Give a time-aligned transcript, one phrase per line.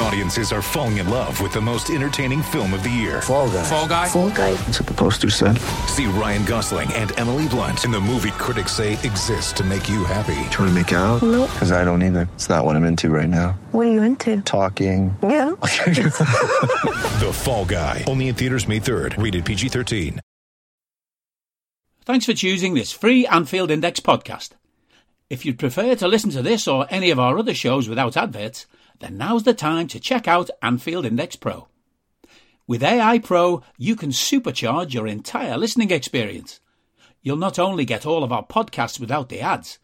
[0.00, 3.22] Audiences are falling in love with the most entertaining film of the year.
[3.22, 3.62] Fall guy.
[3.62, 4.08] Fall guy.
[4.08, 4.52] Fall guy.
[4.54, 5.58] That's what the poster said.
[5.88, 10.04] See Ryan Gosling and Emily Blunt in the movie critics say exists to make you
[10.04, 10.34] happy.
[10.50, 11.22] Trying to make it out?
[11.22, 11.50] Nope.
[11.52, 12.28] Because I don't either.
[12.34, 13.52] It's not what I'm into right now.
[13.72, 14.40] What are you into?
[14.42, 15.16] Talking.
[15.22, 15.54] Yeah.
[17.14, 18.02] The Fall Guy.
[18.08, 19.22] Only in theaters May 3rd.
[19.22, 20.18] Rated PG-13.
[22.04, 24.50] Thanks for choosing this free Anfield Index podcast.
[25.30, 28.66] If you'd prefer to listen to this or any of our other shows without adverts,
[29.00, 31.68] then now's the time to check out Anfield Index Pro.
[32.66, 36.60] With AI Pro, you can supercharge your entire listening experience.
[37.22, 39.78] You'll not only get all of our podcasts without the ads,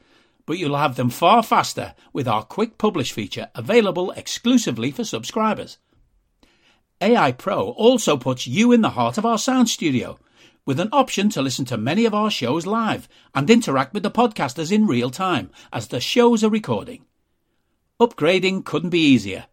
[0.46, 5.78] but you'll have them far faster with our quick publish feature available exclusively for subscribers.
[7.00, 10.18] AI Pro also puts you in the heart of our sound studio
[10.66, 14.10] with an option to listen to many of our shows live and interact with the
[14.10, 17.04] podcasters in real time as the shows are recording.
[18.00, 19.44] Upgrading couldn't be easier.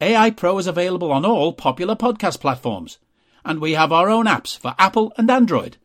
[0.00, 2.98] AI Pro is available on all popular podcast platforms,
[3.44, 5.76] and we have our own apps for Apple and Android.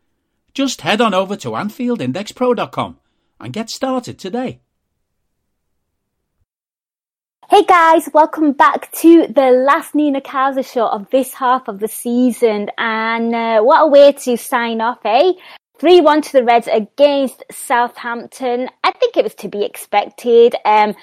[0.52, 2.98] Just head on over to AnfieldIndexPro.com
[3.38, 4.58] and get started today.
[7.48, 11.86] Hey guys, welcome back to the last Nina Kauser show of this half of the
[11.86, 12.70] season.
[12.76, 15.34] And uh, what a way to sign off, eh?
[15.78, 18.68] 3 1 to the Reds against Southampton.
[18.82, 20.56] I think it was to be expected.
[20.64, 20.96] Um,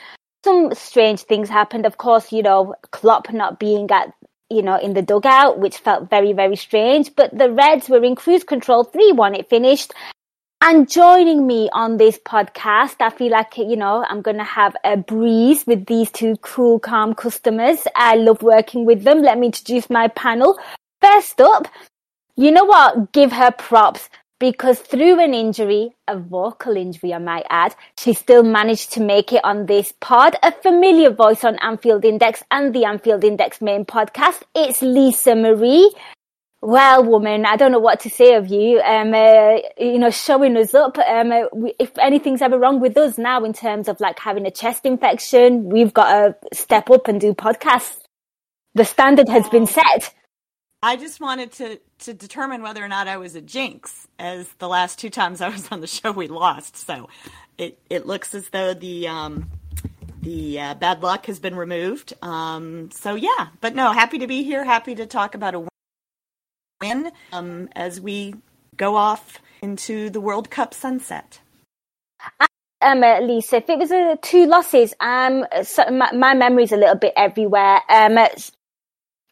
[0.48, 1.86] some strange things happened.
[1.86, 4.14] Of course, you know, Klopp not being at,
[4.50, 7.14] you know, in the dugout, which felt very, very strange.
[7.14, 8.86] But the Reds were in cruise control.
[8.86, 9.94] 3 1 it finished.
[10.62, 14.76] And joining me on this podcast, I feel like, you know, I'm going to have
[14.86, 17.86] a breeze with these two cool, calm customers.
[17.96, 19.22] I love working with them.
[19.22, 20.58] Let me introduce my panel.
[21.02, 21.68] First up,
[22.38, 23.12] you know what?
[23.12, 24.10] Give her props
[24.40, 29.34] because through an injury, a vocal injury, I might add, she still managed to make
[29.34, 30.36] it on this pod.
[30.44, 34.44] A familiar voice on Anfield Index and the Anfield Index main podcast.
[34.54, 35.92] It's Lisa Marie.
[36.62, 38.80] Well, woman, I don't know what to say of you.
[38.82, 40.98] Um, uh, you know, showing us up.
[40.98, 44.46] Um, uh, we, if anything's ever wrong with us now in terms of like having
[44.46, 48.00] a chest infection, we've got to step up and do podcasts.
[48.74, 50.14] The standard has been set.
[50.88, 54.70] I just wanted to to determine whether or not I was a jinx, as the
[54.70, 56.78] last two times I was on the show we lost.
[56.78, 57.10] So
[57.58, 59.52] it it looks as though the um,
[60.22, 62.14] the uh, bad luck has been removed.
[62.22, 64.64] Um, so yeah, but no, happy to be here.
[64.64, 65.68] Happy to talk about a
[66.82, 68.36] win um, as we
[68.78, 71.42] go off into the World Cup sunset.
[72.80, 76.96] Um, Lisa, if it was uh, two losses, um, so my, my memory's a little
[76.96, 77.82] bit everywhere.
[77.90, 78.18] Um,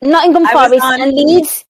[0.01, 1.65] Nottingham Forest and Leeds.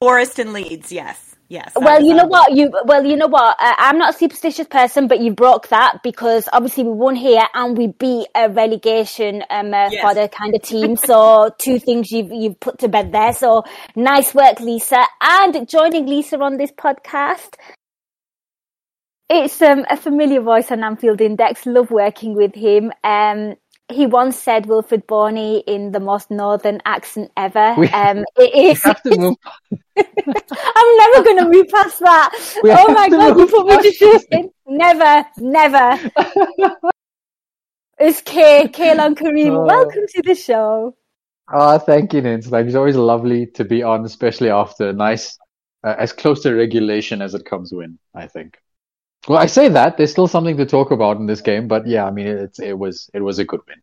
[0.00, 1.72] Forest and Leeds, yes, yes.
[1.76, 2.52] Well, you know what?
[2.52, 3.56] You well, you know what?
[3.60, 7.44] Uh, I'm not a superstitious person, but you broke that because obviously we won here
[7.54, 10.00] and we beat a relegation um, uh, Yes.
[10.00, 10.96] for the kind of team.
[10.96, 13.32] So two things you've you've put to bed there.
[13.32, 13.62] So
[13.94, 15.04] nice work, Lisa.
[15.20, 17.54] And joining Lisa on this podcast,
[19.30, 21.64] it's um, a familiar voice on Anfield Index.
[21.64, 22.90] Love working with him.
[23.04, 23.54] Um,
[23.92, 27.74] he once said Wilfried Bony in the most northern accent ever.
[27.78, 28.82] We- um, it is.
[28.82, 29.36] have to move.
[29.96, 32.58] I'm never going to move past that.
[32.62, 33.92] We oh my god, you put me to
[34.32, 34.50] shame.
[34.66, 36.10] Never, never.
[37.98, 39.52] it's Kay, Kaylan Kareem.
[39.52, 39.64] Oh.
[39.64, 40.96] Welcome to the show.
[41.48, 42.50] Ah, thank you, Nins.
[42.50, 45.38] Like it's always lovely to be on, especially after a nice,
[45.84, 47.98] uh, as close to regulation as it comes win.
[48.14, 48.61] I think.
[49.28, 52.04] Well, I say that there's still something to talk about in this game, but yeah,
[52.04, 53.80] I mean, it's it was it was a good win.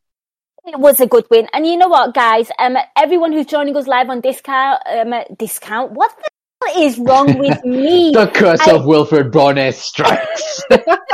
[0.65, 1.47] It was a good win.
[1.53, 2.51] And you know what, guys?
[2.59, 5.93] Um, everyone who's joining us live on discount, um, discount.
[5.93, 8.11] What the hell is wrong with me?
[8.13, 10.61] The curse I- of Wilfried Bony strikes.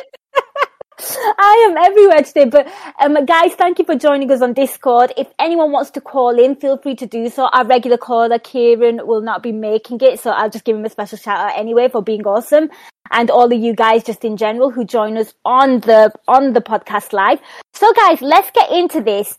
[1.55, 2.45] I am everywhere today.
[2.45, 2.67] But
[2.99, 5.13] um, guys, thank you for joining us on Discord.
[5.15, 7.45] If anyone wants to call in, feel free to do so.
[7.45, 10.89] Our regular caller, Kieran, will not be making it, so I'll just give him a
[10.89, 12.69] special shout out anyway for being awesome.
[13.09, 16.59] And all of you guys, just in general, who join us on the on the
[16.61, 17.39] podcast live.
[17.73, 19.37] So, guys, let's get into this.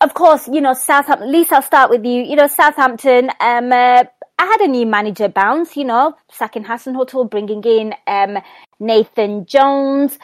[0.00, 1.30] Of course, you know Southampton.
[1.30, 2.22] Lisa, I'll start with you.
[2.24, 3.30] You know Southampton.
[3.40, 4.04] Um, uh,
[4.40, 8.38] I had a new manager bounce, you know, sacking Hasenhüttl, bringing in um,
[8.80, 10.18] Nathan Jones.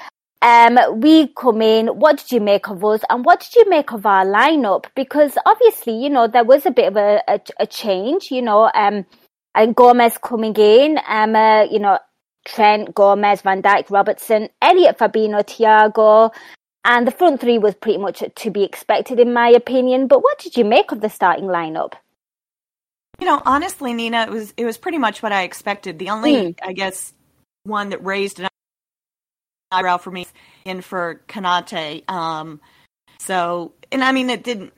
[0.45, 1.87] Um, we come in.
[1.87, 4.85] What did you make of us, and what did you make of our lineup?
[4.95, 8.31] Because obviously, you know, there was a bit of a, a, a change.
[8.31, 9.07] You know, um,
[9.55, 11.01] and Gomez coming in.
[11.09, 11.99] Um, uh, you know,
[12.45, 16.31] Trent, Gomez, Van Dijk, Robertson, Elliott, Fabinho, Thiago,
[16.85, 20.09] and the front three was pretty much to be expected, in my opinion.
[20.09, 21.95] But what did you make of the starting lineup?
[23.19, 25.99] You know, honestly, Nina, it was it was pretty much what I expected.
[25.99, 26.59] The only, mm.
[26.63, 27.15] I guess,
[27.63, 28.49] one that raised an
[29.75, 30.27] eyebrow for me
[30.65, 32.09] in for Konate.
[32.11, 32.61] Um,
[33.19, 34.73] so, and I mean, it didn't.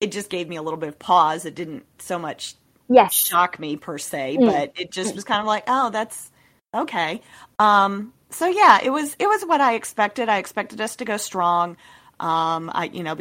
[0.00, 1.44] It just gave me a little bit of pause.
[1.44, 2.54] It didn't so much
[2.88, 3.14] yes.
[3.14, 4.46] shock me per se, mm.
[4.46, 6.30] but it just was kind of like, oh, that's
[6.74, 7.20] okay.
[7.58, 10.28] Um, so yeah, it was it was what I expected.
[10.28, 11.76] I expected us to go strong.
[12.18, 13.16] Um, I you know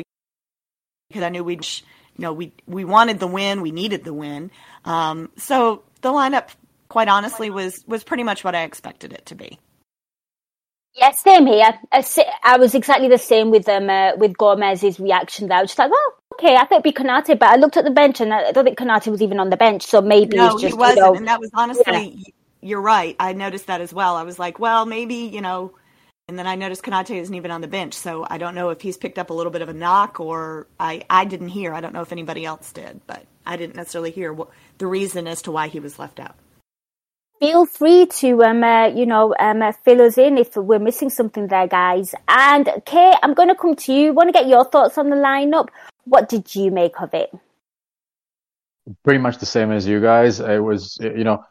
[1.09, 1.81] because I knew we'd you
[2.19, 4.51] know we we wanted the win, we needed the win.
[4.85, 6.49] Um, so the lineup,
[6.87, 9.59] quite honestly, was was pretty much what I expected it to be.
[10.95, 11.79] Yeah, same here.
[11.91, 15.59] I was exactly the same with um uh, with Gomez's reaction there.
[15.59, 17.85] I was just like, oh, okay, I thought it'd be Konate, but I looked at
[17.85, 20.53] the bench and I don't think Konate was even on the bench, so maybe no,
[20.53, 22.33] it's just, he wasn't, you know, and that was honestly, yeah.
[22.61, 23.15] you're right.
[23.19, 24.15] I noticed that as well.
[24.15, 25.73] I was like, well, maybe you know,
[26.27, 28.81] and then I noticed Konate isn't even on the bench, so I don't know if
[28.81, 31.73] he's picked up a little bit of a knock or I I didn't hear.
[31.73, 34.49] I don't know if anybody else did, but I didn't necessarily hear what,
[34.79, 36.35] the reason as to why he was left out
[37.39, 41.09] feel free to um uh, you know um uh, fill us in if we're missing
[41.09, 42.13] something there guys.
[42.27, 44.13] And kate i'm going to come to you.
[44.13, 45.69] Want to get your thoughts on the lineup?
[46.05, 47.31] What did you make of it?
[49.03, 50.39] Pretty much the same as you guys.
[50.39, 51.43] It was you know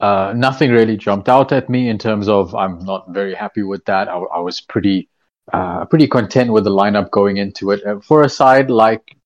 [0.00, 3.84] uh, nothing really jumped out at me in terms of i'm not very happy with
[3.84, 4.08] that.
[4.08, 5.08] I, I was pretty
[5.52, 7.84] uh, pretty content with the lineup going into it.
[7.86, 9.16] Uh, for a side like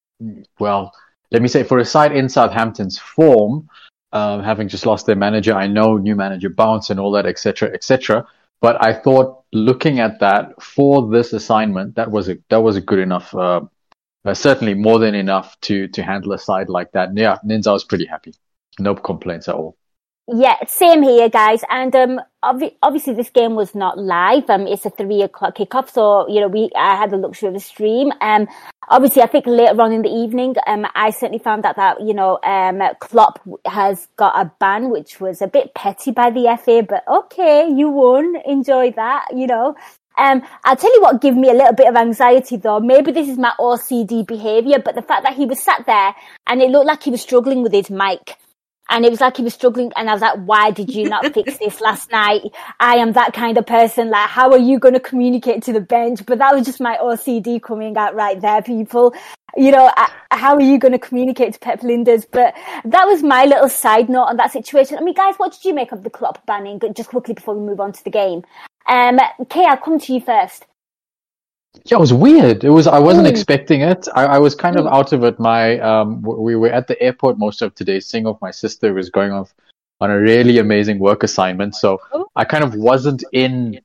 [0.58, 0.92] well
[1.30, 3.68] let me say for a side in southampton's form
[4.12, 5.54] um, having just lost their manager.
[5.54, 8.26] I know new manager bounce and all that, etc., etc.
[8.60, 12.80] But I thought looking at that for this assignment, that was a that was a
[12.80, 13.62] good enough, uh,
[14.24, 17.10] uh, certainly more than enough to to handle a side like that.
[17.14, 18.34] Yeah, Ninja was pretty happy.
[18.78, 19.76] No complaints at all.
[20.30, 21.62] Yeah, same here, guys.
[21.70, 24.50] And um, ob- obviously, this game was not live.
[24.50, 27.54] Um, it's a three o'clock kickoff, so you know we I had the luxury of
[27.54, 28.12] a stream.
[28.20, 28.46] Um,
[28.90, 32.12] obviously, I think later on in the evening, um, I certainly found out that you
[32.12, 36.82] know um, Klopp has got a ban, which was a bit petty by the FA,
[36.86, 38.36] but okay, you won.
[38.44, 39.76] Enjoy that, you know.
[40.18, 42.80] Um, I'll tell you what gave me a little bit of anxiety though.
[42.80, 46.14] Maybe this is my OCD behaviour, but the fact that he was sat there
[46.46, 48.36] and it looked like he was struggling with his mic
[48.88, 51.32] and it was like he was struggling and I was like, why did you not
[51.34, 52.42] fix this last night?
[52.80, 54.10] I am that kind of person.
[54.10, 56.24] Like, how are you going to communicate to the bench?
[56.26, 59.14] But that was just my OCD coming out right there, people.
[59.56, 59.90] You know,
[60.30, 62.26] how are you going to communicate to Pep Lijnders?
[62.30, 62.54] But
[62.84, 64.98] that was my little side note on that situation.
[64.98, 66.80] I mean, guys, what did you make of the Klopp banning?
[66.94, 68.44] Just quickly before we move on to the game.
[68.86, 69.18] Um,
[69.50, 70.64] Kay, I'll come to you first.
[71.84, 72.64] Yeah, it was weird.
[72.64, 72.86] It was.
[72.86, 73.30] I wasn't mm.
[73.30, 74.08] expecting it.
[74.14, 74.92] I, I, was kind of mm.
[74.92, 75.38] out of it.
[75.38, 78.00] My um, we were at the airport most of today.
[78.00, 79.54] Seeing off my sister was going off
[80.00, 82.26] on a really amazing work assignment, so oh.
[82.36, 83.80] I kind of wasn't in,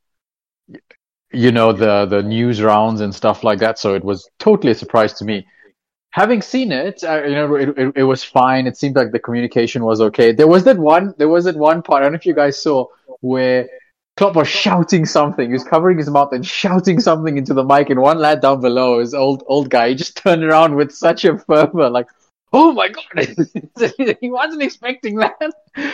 [1.32, 3.80] you know, the the news rounds and stuff like that.
[3.80, 5.48] So it was totally a surprise to me.
[6.12, 8.68] Having seen it, uh, you know, it, it, it was fine.
[8.68, 10.32] It seemed like the communication was okay.
[10.32, 11.14] There was that one.
[11.18, 12.02] There was that one part.
[12.02, 12.86] I don't know if you guys saw
[13.22, 13.68] where
[14.16, 15.48] Klopp was shouting something.
[15.48, 17.90] He was covering his mouth and shouting something into the mic.
[17.90, 21.26] And one lad down below, his old old guy, he just turned around with such
[21.26, 22.08] a fervor, like,
[22.52, 23.36] "Oh my god!"
[24.22, 25.54] he wasn't expecting that.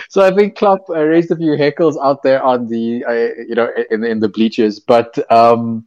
[0.09, 3.55] So I think Klopp uh, raised a few heckles out there on the, uh, you
[3.55, 4.79] know, in in the bleachers.
[4.79, 5.85] But um,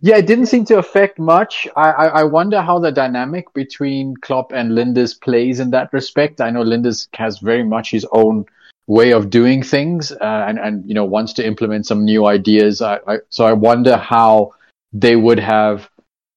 [0.00, 1.68] yeah, it didn't seem to affect much.
[1.76, 6.40] I, I, I wonder how the dynamic between Klopp and Lijnders plays in that respect.
[6.40, 8.46] I know Lijnders has very much his own
[8.86, 12.82] way of doing things uh, and and you know wants to implement some new ideas
[12.82, 14.54] I, I, so i wonder how
[14.92, 15.88] they would have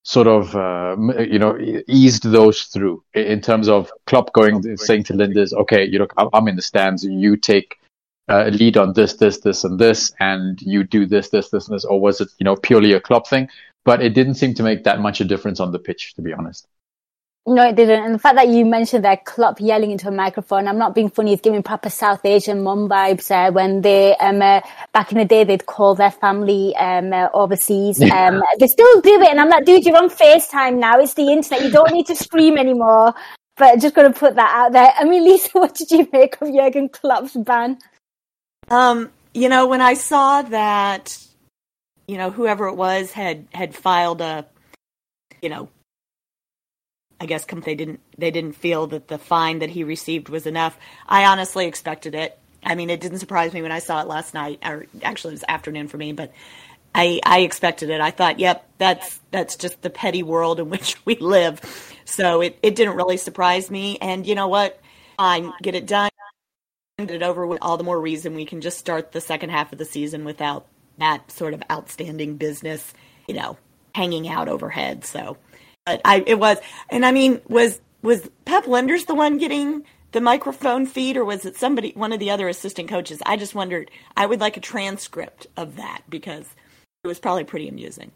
[0.05, 5.13] sort of uh, you know eased those through in terms of Klopp going saying to
[5.13, 7.03] Lijnders okay you know I'm in the stands.
[7.03, 7.77] You take
[8.29, 11.75] uh, lead on this this this and this and you do this this this and
[11.75, 13.49] this or was it you know purely a Klopp thing?
[13.83, 16.21] But it didn't seem to make that much of a difference on the pitch to
[16.21, 16.67] be honest
[17.47, 18.03] no, it didn't.
[18.03, 21.11] And the fact that you mentioned that Klopp yelling into a microphone, I'm not being
[21.11, 24.61] funny, it's giving proper South Asian mum vibes uh, when they, um, uh,
[24.93, 28.01] back in the day, they'd call their family um, uh, overseas.
[28.01, 29.29] Um, they still do it.
[29.29, 30.99] And I'm like, dude, you're on FaceTime now.
[30.99, 31.63] It's the internet.
[31.63, 33.13] You don't need to scream anymore.
[33.57, 34.91] But just going to put that out there.
[34.97, 37.77] I mean, Lisa, what did you make of Jurgen Klopp's ban?
[38.69, 41.15] Um, you know, when I saw that,
[42.07, 44.47] you know, whoever it was had, had filed a,
[45.43, 45.69] you know,
[47.19, 50.77] I guess they didn't they didn't feel that the fine that he received was enough.
[51.07, 52.38] I honestly expected it.
[52.63, 55.36] I mean, it didn't surprise me when I saw it last night, or actually it
[55.36, 56.34] was afternoon for me, but
[56.95, 58.00] I, I expected it.
[58.00, 61.62] I thought, yep, that's that's just the petty world in which we live.
[62.05, 63.98] So it, it didn't really surprise me.
[64.00, 64.79] And you know what?
[65.17, 66.10] Fine, get it done,
[66.98, 67.60] get it over with.
[67.62, 70.67] All the more reason we can just start the second half of the season without
[70.98, 72.93] that sort of outstanding business,
[73.27, 73.57] you know,
[73.93, 75.03] hanging out overhead.
[75.05, 75.38] So,
[75.86, 76.58] but I it was,
[76.89, 81.46] and I mean, was was Pep Lijnders the one getting the microphone feed, or was
[81.46, 83.22] it somebody, one of the other assistant coaches?
[83.25, 83.92] I just wondered.
[84.18, 86.46] I would like a transcript of that because
[87.04, 88.12] it was probably pretty amusing.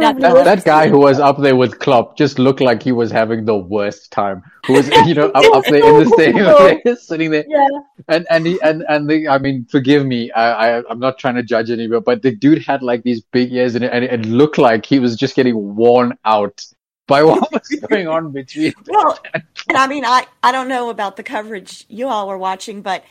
[0.00, 3.44] That, that, guy who was up there with Klopp just looked like he was having
[3.44, 4.42] the worst time.
[4.66, 7.68] Who was, you know, up, up there in the stadium, sitting there, yeah.
[8.08, 11.36] and and he and and the, I mean, forgive me, I, I am not trying
[11.36, 14.26] to judge anybody, but the dude had like these big ears, and it, and it
[14.26, 16.64] looked like he was just getting worn out
[17.06, 18.74] by what was going on between.
[18.86, 22.82] well, and I mean, I I don't know about the coverage you all were watching,
[22.82, 23.04] but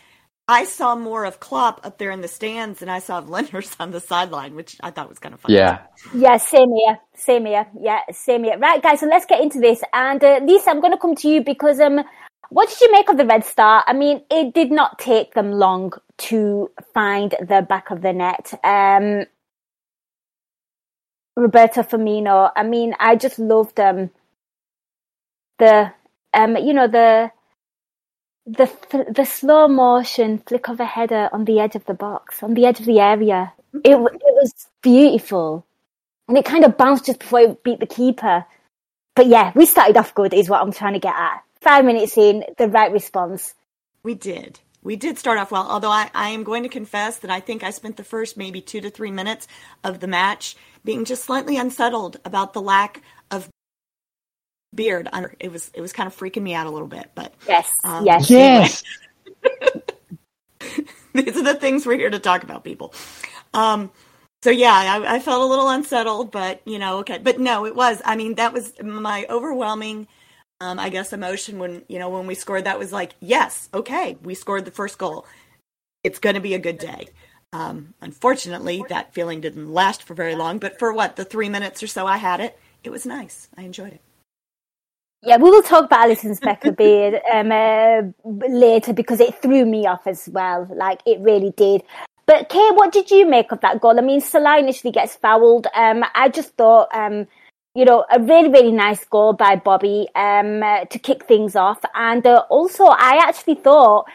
[0.48, 3.76] I saw more of Klopp up there in the stands than I saw of Lijnders
[3.80, 5.56] on the sideline, which I thought was kind of funny.
[5.56, 5.82] Yeah.
[6.14, 7.00] Yeah, same here.
[7.16, 7.68] Same here.
[7.80, 8.58] Yeah, same here.
[8.60, 9.82] Right, guys, so let's get into this.
[9.94, 12.00] And uh, Lisa, I'm going to come to you because um,
[12.50, 13.84] what did you make of the Red Star?
[13.88, 18.54] I mean, it did not take them long to find the back of the net.
[18.64, 19.26] Um,
[21.36, 24.10] Roberto Firmino, I mean, I just loved um,
[25.58, 25.92] the,
[26.34, 27.32] um, you know, the
[28.46, 28.70] the
[29.10, 32.66] the slow motion flick of a header on the edge of the box, on the
[32.66, 33.54] edge of the area.
[33.74, 33.80] Mm-hmm.
[33.84, 35.66] It it was beautiful,
[36.28, 38.46] and it kind of bounced just before it beat the keeper.
[39.16, 41.42] But yeah, we started off good, is what I'm trying to get at.
[41.62, 43.54] Five minutes in, the right response.
[44.04, 44.60] We did.
[44.84, 47.64] We did start off well, although I, I am going to confess that I think
[47.64, 49.48] I spent the first maybe two to three minutes
[49.84, 53.04] of the match being just slightly unsettled about the lack of
[54.76, 57.34] beard under it was it was kind of freaking me out a little bit but
[57.48, 58.84] yes um, yes yes.
[61.14, 62.94] these are the things we're here to talk about people.
[63.54, 63.92] Um
[64.44, 67.76] so yeah I, I felt a little unsettled but you know okay but no it
[67.76, 70.08] was i mean that was my overwhelming
[70.62, 74.18] um i guess emotion when you know when we scored that was like yes okay
[74.22, 75.26] we scored the first goal.
[76.04, 77.08] It's going to be a good day.
[77.54, 81.82] Um unfortunately that feeling didn't last for very long but for what the three minutes
[81.82, 83.50] or so i had it it was nice.
[83.58, 84.05] I enjoyed it
[85.26, 88.02] yeah, we will talk about Alisson's Becker beard um, uh,
[88.48, 90.68] later because it threw me off as well.
[90.74, 91.84] Like it really did.
[92.28, 94.00] But Kate, what did you make of that goal?
[94.00, 95.68] I mean, Salah initially gets fouled.
[95.76, 97.28] Um, I just thought, um,
[97.76, 101.80] you know, a really, really nice goal by Bobby um, uh, to kick things off.
[101.94, 104.06] And uh, also, I actually thought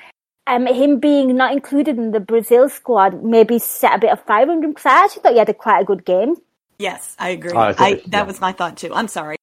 [0.47, 4.51] um, him being not included in the Brazil squad maybe set a bit of fire
[4.51, 6.35] under him because I actually thought he had a quite a good game.
[6.79, 7.53] Yes, I agree.
[7.53, 8.23] I, I that yeah.
[8.23, 8.93] was my thought too.
[8.95, 9.37] I'm sorry.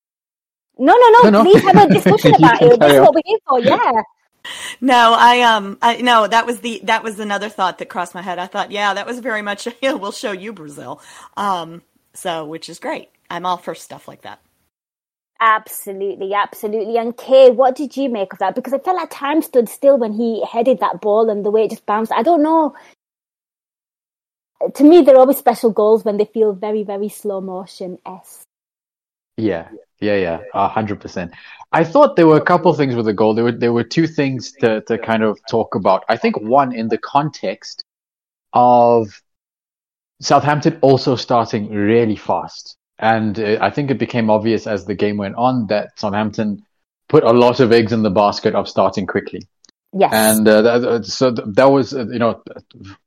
[0.79, 1.29] No, no, no.
[1.29, 1.73] no please no.
[1.73, 2.79] have a discussion about it.
[2.79, 3.59] That's what we're here for.
[3.59, 4.01] Yeah.
[4.79, 8.21] No, I um, I, no, that was the that was another thought that crossed my
[8.21, 8.39] head.
[8.39, 9.67] I thought, yeah, that was very much.
[9.81, 11.01] Yeah, we'll show you Brazil.
[11.35, 11.81] Um,
[12.13, 13.09] so which is great.
[13.29, 14.39] I'm all for stuff like that.
[15.39, 16.97] Absolutely, absolutely.
[16.97, 18.55] And Kay, what did you make of that?
[18.55, 21.65] Because I felt like time stood still when he headed that ball and the way
[21.65, 22.11] it just bounced.
[22.11, 22.73] I don't know.
[24.73, 28.43] To me, they're always special goals when they feel very, very slow motion s.
[29.37, 29.69] Yeah,
[29.99, 31.31] yeah, yeah, a hundred percent.
[31.71, 33.33] I thought there were a couple things with the goal.
[33.33, 36.05] There were there were two things to to kind of talk about.
[36.09, 37.83] I think one in the context
[38.53, 39.21] of
[40.21, 45.17] Southampton also starting really fast, and uh, I think it became obvious as the game
[45.17, 46.65] went on that Southampton
[47.09, 49.41] put a lot of eggs in the basket of starting quickly.
[49.93, 50.11] Yes.
[50.13, 52.43] And uh, that, so that was, uh, you know,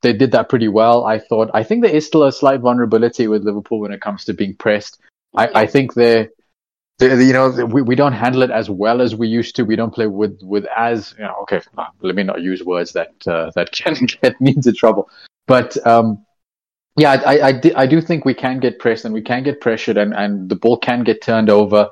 [0.00, 1.04] they did that pretty well.
[1.04, 1.50] I thought.
[1.52, 4.56] I think there is still a slight vulnerability with Liverpool when it comes to being
[4.56, 4.98] pressed.
[5.36, 6.30] I, I think they're
[7.00, 9.64] you know we, we don't handle it as well as we used to.
[9.64, 11.60] We don't play with with as you know okay
[12.00, 15.10] let me not use words that uh, that can get me into trouble.
[15.46, 16.24] But um
[16.96, 19.96] yeah I, I, I, do, think we can get pressed and we can get pressured
[19.96, 21.88] and and the ball can get turned over.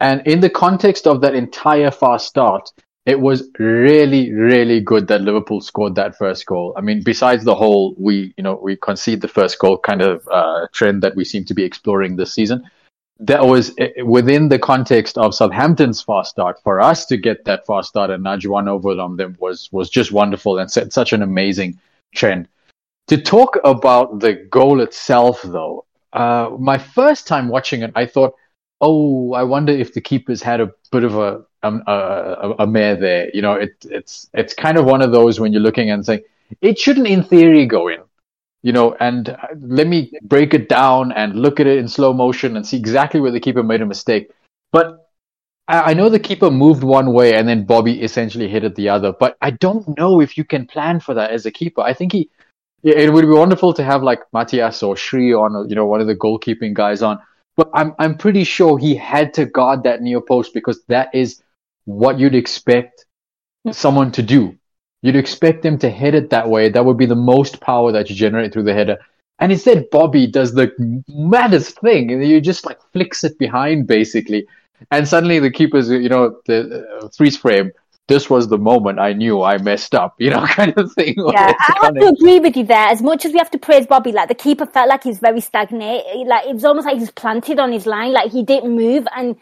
[0.00, 2.70] And in the context of that entire fast start
[3.06, 6.74] it was really really good that liverpool scored that first goal.
[6.76, 10.28] I mean besides the whole we you know we concede the first goal kind of
[10.30, 12.68] uh, trend that we seem to be exploring this season
[13.20, 16.60] that was eh, within the context of Southampton's fast start.
[16.62, 19.90] For us to get that fast start and nudge one over on them was was
[19.90, 21.78] just wonderful and set such an amazing
[22.14, 22.48] trend.
[23.08, 28.34] To talk about the goal itself, though, uh, my first time watching it, I thought,
[28.80, 32.96] "Oh, I wonder if the keepers had a bit of a um, a, a mare
[32.96, 36.04] there." You know, it, it's it's kind of one of those when you're looking and
[36.04, 36.22] saying
[36.60, 38.00] it shouldn't, in theory, go in
[38.64, 42.14] you know, and uh, let me break it down and look at it in slow
[42.14, 44.30] motion and see exactly where the keeper made a mistake.
[44.72, 45.06] But
[45.68, 48.88] I, I know the keeper moved one way and then Bobby essentially hit it the
[48.88, 51.82] other, but I don't know if you can plan for that as a keeper.
[51.82, 52.30] I think he,
[52.82, 56.06] it would be wonderful to have like Matthias or Shri on, you know, one of
[56.06, 57.18] the goalkeeping guys on.
[57.56, 61.42] But I'm I'm pretty sure he had to guard that near post because that is
[61.84, 63.04] what you'd expect
[63.70, 64.58] someone to do.
[65.04, 66.70] You'd expect them to hit it that way.
[66.70, 68.96] That would be the most power that you generate through the header.
[69.38, 70.72] And instead, Bobby does the
[71.08, 72.08] maddest thing.
[72.22, 74.46] You just like flicks it behind basically.
[74.90, 77.70] And suddenly the keeper's, you know, the uh, freeze frame.
[78.08, 81.16] This was the moment I knew I messed up, you know, kind of thing.
[81.18, 82.88] Yeah, I have to agree with you there.
[82.88, 85.42] As much as we have to praise Bobby, like the keeper felt like he's very
[85.42, 86.02] stagnant.
[86.26, 89.06] Like it was almost like he's planted on his line, like he didn't move.
[89.14, 89.36] And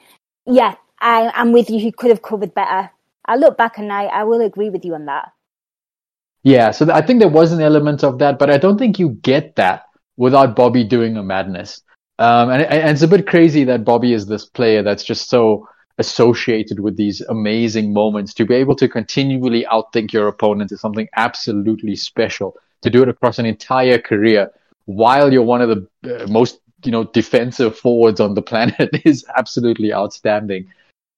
[0.44, 1.78] yeah, I, I'm with you.
[1.78, 2.90] He could have covered better.
[3.26, 5.30] I look back and I, I will agree with you on that.
[6.44, 9.10] Yeah, so I think there was an element of that, but I don't think you
[9.22, 9.84] get that
[10.16, 11.82] without Bobby doing a madness.
[12.18, 15.68] Um, and, and it's a bit crazy that Bobby is this player that's just so
[15.98, 21.08] associated with these amazing moments to be able to continually outthink your opponent is something
[21.16, 22.56] absolutely special.
[22.82, 24.50] To do it across an entire career
[24.86, 29.24] while you're one of the uh, most you know defensive forwards on the planet is
[29.36, 30.66] absolutely outstanding.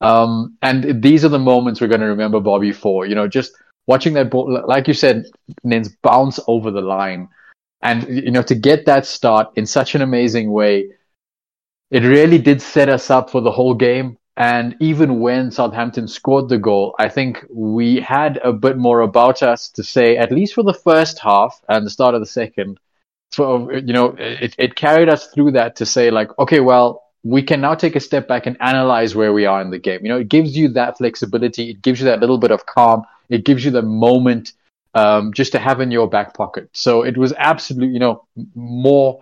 [0.01, 3.07] Um, and these are the moments we're going to remember Bobby for.
[3.07, 3.53] You know, just
[3.87, 5.27] watching that ball, like you said,
[5.63, 7.29] Nins bounce over the line,
[7.83, 10.91] and you know to get that start in such an amazing way,
[11.91, 14.19] it really did set us up for the whole game.
[14.37, 19.45] And even when Southampton scored the goal, I think we had a bit more about
[19.45, 22.81] us to say, at least for the first half and the start of the second.
[23.31, 27.43] So, you know, it, it carried us through that to say, like, okay, well, we
[27.43, 30.01] can now take a step back and analyze where we are in the game.
[30.03, 31.71] You know, it gives you that flexibility.
[31.71, 33.05] It gives you that little bit of calm.
[33.29, 34.53] It gives you the moment
[34.95, 36.69] um, just to have in your back pocket.
[36.73, 39.21] So it was absolutely, you know, more.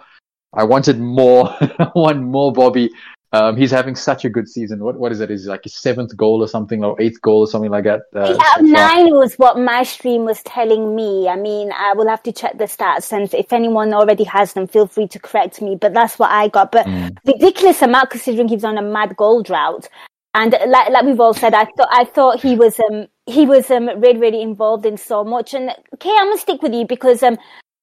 [0.53, 1.49] I wanted more.
[1.61, 2.91] I want more Bobby
[3.35, 4.85] um, he's having such a good season.
[4.85, 5.31] What what is it?
[5.31, 8.03] Is it like his seventh goal or something, or eighth goal or something like that?
[8.15, 11.29] Uh, so nine was what my stream was telling me.
[11.29, 14.67] I mean, I will have to check the stats, and if anyone already has them,
[14.67, 15.77] feel free to correct me.
[15.77, 16.73] But that's what I got.
[16.73, 17.17] But mm.
[17.27, 19.89] ridiculous amount considering he's on a mad goal drought.
[20.35, 23.71] And like like we've all said, I thought I thought he was um he was
[23.71, 25.53] um really really involved in so much.
[25.55, 27.39] And Kay, I'm gonna stick with you because um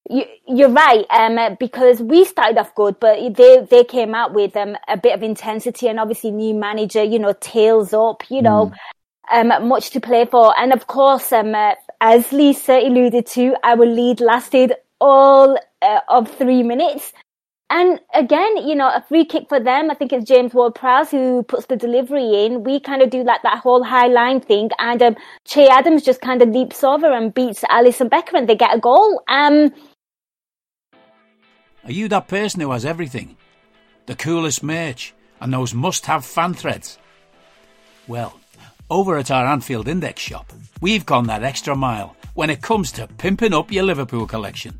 [0.10, 4.58] you, you're right, um, because we started off good, but they they came out with
[4.58, 8.72] um, a bit of intensity, and obviously new manager, you know, tails up, you know,
[9.32, 9.52] mm.
[9.54, 13.86] um, much to play for, and of course, um, uh, as Lisa alluded to, our
[13.86, 17.14] lead lasted all uh, of three minutes.
[17.70, 19.92] And again, you know, a free kick for them.
[19.92, 22.64] I think it's James Ward-Prowse who puts the delivery in.
[22.64, 26.22] We kind of do like that whole high line thing, and um, Che Adams just
[26.22, 29.22] kind of leaps over and beats Alisson Becker, and they get a goal.
[29.28, 29.72] Um,
[31.86, 33.38] are you that person who has everything?
[34.08, 36.98] The coolest merch and those must have fan threads?
[38.08, 38.40] Well,
[38.90, 40.52] over at our Anfield Index shop,
[40.82, 44.80] we've gone that extra mile when it comes to pimping up your Liverpool collection.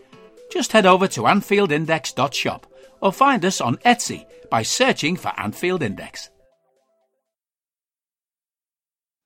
[0.51, 2.67] Just head over to AnfieldIndex.shop
[3.01, 6.29] or find us on Etsy by searching for Anfield Index.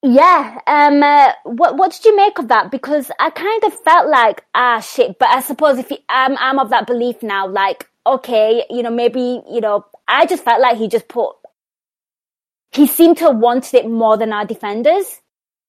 [0.02, 2.70] Yeah, um, uh, what what did you make of that?
[2.70, 6.60] Because I kind of felt like ah shit, but I suppose if you, I'm I'm
[6.60, 10.78] of that belief now, like okay, you know, maybe, you know, I just felt like
[10.78, 11.34] he just put,
[12.70, 15.20] he seemed to have wanted it more than our defenders.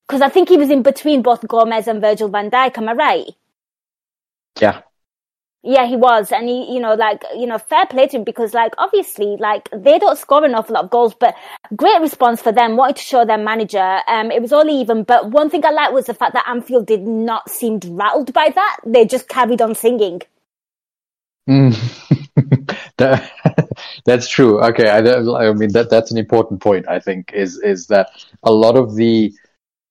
[0.06, 2.92] Because I think he was in between both Gomez and Virgil van Dijk, am I
[2.92, 3.26] right?
[4.58, 4.80] Yeah.
[5.64, 6.30] Yeah, he was.
[6.30, 9.68] And he, you know, like, you know, fair play to him because, like, obviously, like,
[9.72, 11.34] they don't score an awful lot of goals, but
[11.74, 12.76] great response for them.
[12.76, 13.98] Wanted to show their manager.
[14.06, 15.02] Um, it was all even.
[15.02, 18.50] But one thing I liked was the fact that Anfield did not seem rattled by
[18.54, 18.78] that.
[18.86, 20.22] They just carried on singing.
[21.48, 21.74] Mm.
[22.98, 23.30] that,
[24.04, 24.60] that's true.
[24.60, 26.86] Okay, I, I, mean that that's an important point.
[26.88, 28.10] I think is is that
[28.42, 29.32] a lot of the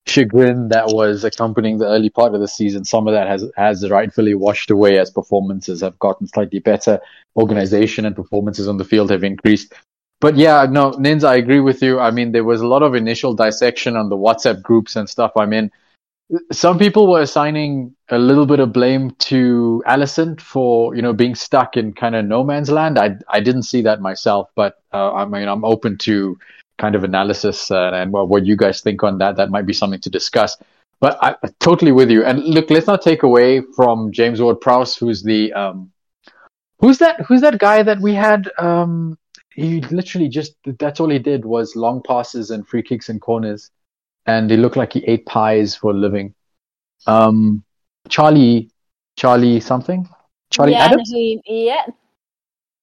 [0.09, 3.89] chagrin that was accompanying the early part of the season, some of that has has
[3.89, 6.99] rightfully washed away as performances have gotten slightly better.
[7.35, 9.73] Organization and performances on the field have increased.
[10.19, 11.99] But yeah, no, Nins, I agree with you.
[11.99, 15.33] I mean, there was a lot of initial dissection on the WhatsApp groups and stuff.
[15.35, 15.69] I mean,
[16.51, 21.35] some people were assigning a little bit of blame to Alisson for you know being
[21.35, 22.99] stuck in kind of no man's land.
[22.99, 26.37] I I didn't see that myself, but uh, I mean I'm open to
[26.77, 29.35] kind of analysis uh, and what, what you guys think on that.
[29.37, 30.57] That might be something to discuss.
[30.99, 32.23] But I, I'm totally with you.
[32.23, 35.91] And look, let's not take away from James Ward-Prowse, who's the um,
[36.79, 37.21] who's that?
[37.21, 38.49] Who's that guy that we had?
[38.57, 39.17] Um,
[39.53, 43.71] he literally just that's all he did was long passes and free kicks and corners,
[44.25, 46.33] and he looked like he ate pies for a living.
[47.05, 47.63] Um,
[48.09, 48.69] Charlie,
[49.17, 50.07] Charlie something,
[50.51, 51.09] Charlie yeah, Adams.
[51.09, 51.85] he- yeah.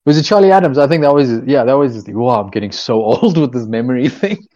[0.04, 0.78] Was it Charlie Adams?
[0.78, 2.04] I think that was yeah, that was.
[2.08, 4.46] Wow, I'm getting so old with this memory thing.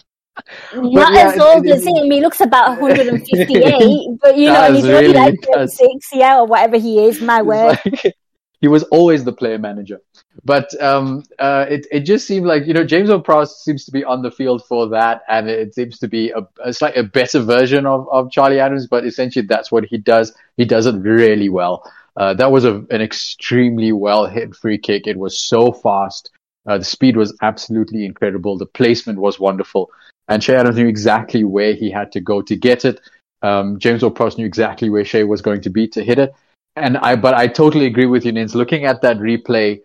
[0.75, 2.11] Not yeah, as old as him.
[2.11, 5.77] He looks about 158, but you know, he's really like does.
[5.77, 7.21] 36, yeah, or whatever he is.
[7.21, 7.79] My word.
[7.85, 8.15] Like-
[8.61, 10.01] he was always the player manager.
[10.45, 14.05] But um, uh, it it just seemed like you know James Ward-Prowse seems to be
[14.05, 17.41] on the field for that, and it seems to be a it's like a better
[17.41, 18.87] version of, of Charlie Adams.
[18.87, 20.33] But essentially, that's what he does.
[20.57, 21.91] He does it really well.
[22.19, 25.07] Uh, that was a, an extremely well hit free kick.
[25.07, 26.31] It was so fast.
[26.67, 28.59] Uh, the speed was absolutely incredible.
[28.59, 29.91] The placement was wonderful,
[30.27, 33.01] and Che Adams knew exactly where he had to go to get it.
[33.41, 36.35] Um, James Ward-Prowse knew exactly where Che was going to be to hit it.
[36.75, 38.55] And I, but I totally agree with you, Nins.
[38.55, 39.81] Looking at that replay,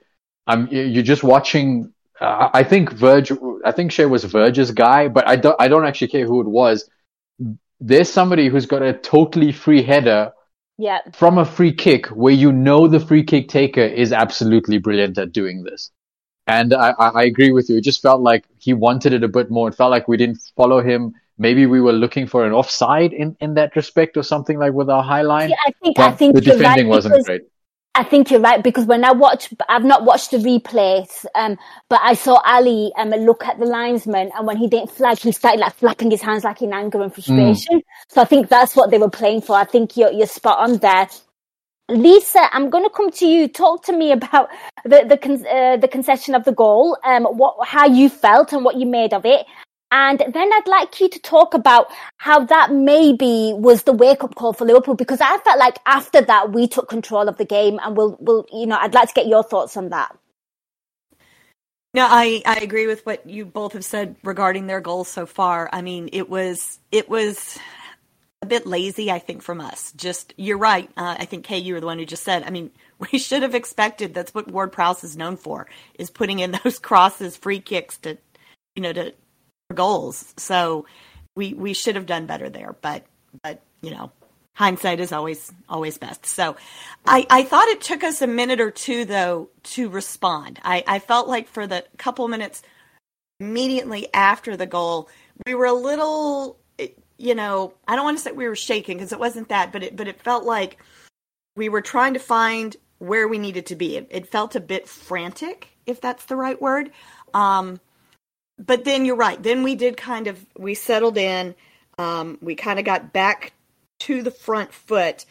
[0.48, 1.94] um, you- you're just watching.
[2.20, 3.32] Uh, I think Verge,
[3.64, 6.48] I think Che was Verge's guy, but I don't, I don't actually care who it
[6.48, 6.90] was.
[7.80, 10.32] There's somebody who's got a totally free header
[10.78, 11.00] Yeah.
[11.14, 15.32] from a free kick where you know the free kick taker is absolutely brilliant at
[15.32, 15.92] doing this.
[16.48, 17.78] And I, I agree with you.
[17.78, 19.70] It just felt like he wanted it a bit more.
[19.70, 21.14] It felt like we didn't follow him.
[21.38, 24.90] Maybe we were looking for an offside in, in that respect or something like with
[24.90, 25.52] our high line.
[25.52, 27.44] Yeah, I think but I think the defending right wasn't great.
[27.96, 32.00] I think you're right because when I watch, I've not watched the replays, um, but
[32.02, 35.60] I saw Ali um, look at the linesman, and when he didn't flag, he started
[35.60, 37.84] like flapping his hands like in anger and frustration.
[38.10, 39.56] So I think that's what they were playing for.
[39.56, 41.08] I think you're you're spot on there.
[41.90, 43.48] Lisa, I'm going to come to you.
[43.48, 44.50] Talk to me about
[44.86, 48.66] the the con- uh, the concession of the goal, um, what how you felt and
[48.66, 49.46] what you made of it,
[49.94, 54.34] and then I'd like you to talk about how that maybe was the wake up
[54.34, 57.80] call for Liverpool because I felt like after that we took control of the game,
[57.82, 60.18] and we'll we'll you know I'd like to get your thoughts on that.
[61.94, 65.70] No, I, I agree with what you both have said regarding their goals so far.
[65.72, 67.60] I mean, it was it was
[68.42, 69.92] a bit lazy, I think, from us.
[69.92, 70.90] Just you're right.
[70.98, 72.42] Uh, I think Kay, you were the one who just said.
[72.44, 72.72] I mean,
[73.12, 74.16] we should have expected.
[74.16, 75.68] That's what Ward Prowse is known for:
[76.00, 78.18] is putting in those crosses, free kicks to,
[78.76, 79.14] you know, to
[79.74, 80.34] goals.
[80.38, 80.86] So
[81.36, 82.76] we we should have done better there.
[82.82, 83.06] But
[83.42, 84.12] but you know,
[84.54, 86.26] hindsight is always always best.
[86.26, 86.56] So
[87.06, 90.60] I, I thought it took us a minute or two though to respond.
[90.64, 92.62] I, I felt like for the couple minutes
[93.40, 95.10] immediately after the goal,
[95.46, 96.58] we were a little
[97.18, 99.84] you know, I don't want to say we were shaking because it wasn't that, but
[99.84, 100.78] it but it felt like
[101.56, 103.98] we were trying to find where we needed to be.
[103.98, 106.92] It, it felt a bit frantic, if that's the right word.
[107.34, 107.80] Um,
[108.66, 109.42] but then you're right.
[109.42, 111.56] Then we did kind of we settled in.
[111.98, 113.54] Um, we kind of got back
[114.00, 115.26] to the front foot,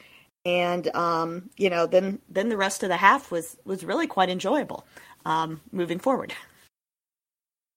[0.45, 4.29] and um, you know, then then the rest of the half was was really quite
[4.29, 4.85] enjoyable
[5.25, 6.35] um, moving forward.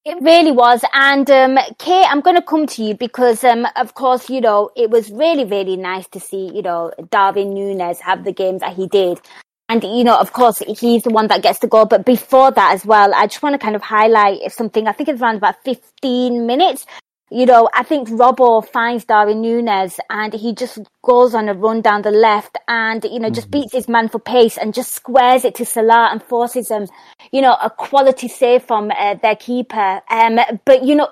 [0.05, 0.83] It really was.
[0.93, 4.69] And um, Kate, I'm going to come to you because, um, of course, you know,
[4.75, 8.75] it was really, really nice to see, you know, Darwin Nunez have the games that
[8.75, 9.19] he did.
[9.67, 11.85] And, you know, of course, he's the one that gets the goal.
[11.85, 14.87] But before that as well, I just want to kind of highlight something.
[14.87, 16.85] I think it's around about 15 minutes.
[17.31, 21.81] You know, I think Robbo finds Darwin Nunez and he just goes on a run
[21.81, 25.43] down the left and, you know, just beats his man for pace and just squares
[25.43, 26.87] it to Salah and forces him,
[27.31, 30.01] you know, a quality save from uh, their keeper.
[30.11, 31.09] Um, but, you know,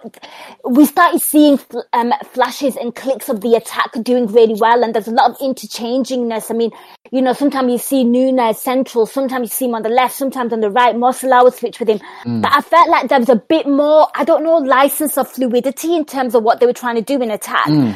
[0.64, 1.60] we started seeing
[1.94, 5.38] um, flashes and clicks of the attack doing really well and there's a lot of
[5.40, 6.52] interchangingness.
[6.52, 6.70] I mean,
[7.12, 10.54] you know, sometimes you see Nunez central, sometimes you see him on the left, sometimes
[10.54, 10.96] on the right.
[10.96, 12.02] More Salah would switch with him.
[12.42, 16.03] But I felt like there was a bit more, I don't know, license of fluidity
[16.04, 17.68] in terms of what they were trying to do in attack.
[17.68, 17.96] Um,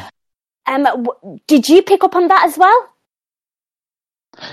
[0.83, 2.89] w- did you pick up on that as well?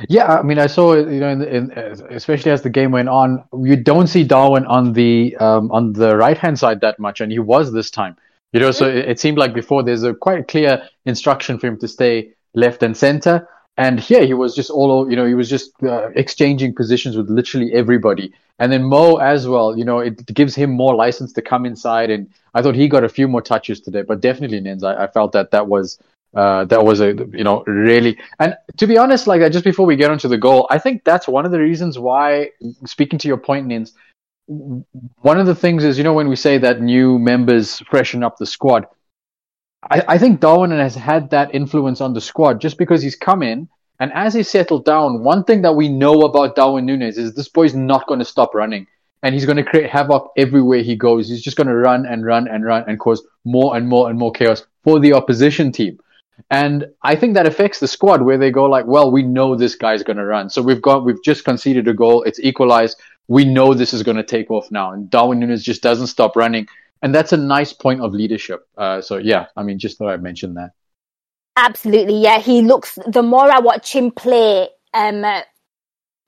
[0.09, 1.71] Yeah, I mean, I saw you know, in, in,
[2.11, 6.17] especially as the game went on, you don't see Darwin on the um, on the
[6.17, 8.17] right hand side that much, and he was this time.
[8.53, 11.79] You know, so it, it seemed like before there's a quite clear instruction for him
[11.81, 15.51] to stay left and center, and here he was just all, you know, he was
[15.51, 19.77] just uh, exchanging positions with literally everybody, and then Mo as well.
[19.77, 23.05] You know, it gives him more license to come inside, and I thought he got
[23.05, 25.99] a few more touches today, but definitely Nins, I, I felt that that was
[26.35, 29.87] uh, that was a you know really and to be honest like uh, just before
[29.87, 32.51] we get onto the goal i think that's one of the reasons why
[32.85, 33.93] speaking to your point nins
[34.49, 38.37] one of the things is you know when we say that new members freshen up
[38.37, 38.85] the squad
[39.91, 43.43] I, I think darwin has had that influence on the squad just because he's come
[43.43, 43.69] in
[44.01, 47.49] and as he settled down one thing that we know about darwin nunez is this
[47.49, 48.87] boy's not going to stop running
[49.25, 51.31] and he's going to create havoc everywhere he goes.
[51.31, 54.19] He's just going to run and run and run and cause more and more and
[54.19, 55.99] more chaos for the opposition team.
[56.51, 59.77] And I think that affects the squad where they go like, well, we know this
[59.77, 60.51] guy's going to run.
[60.51, 62.23] So we've got, we've just conceded a goal.
[62.25, 63.01] It's equalized.
[63.27, 64.93] We know this is going to take off now.
[64.93, 66.69] And Darwin Nunez just doesn't stop running.
[67.05, 68.67] And that's a nice point of leadership.
[68.79, 70.71] Uh, so yeah, I mean, just thought I'd mention that.
[71.55, 72.19] Absolutely.
[72.23, 72.39] Yeah.
[72.39, 75.23] He looks, the more I watch him play, um,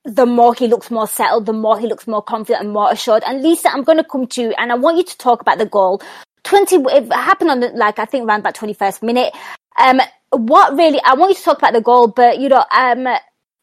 [0.05, 3.23] the more he looks more settled, the more he looks more confident and more assured.
[3.25, 5.57] And Lisa, I'm going to come to you and I want you to talk about
[5.57, 5.99] the goal.
[6.43, 9.33] 20, it happened on like, I think around about 21st minute.
[9.79, 13.07] Um, what really, I want you to talk about the goal, but you know, um,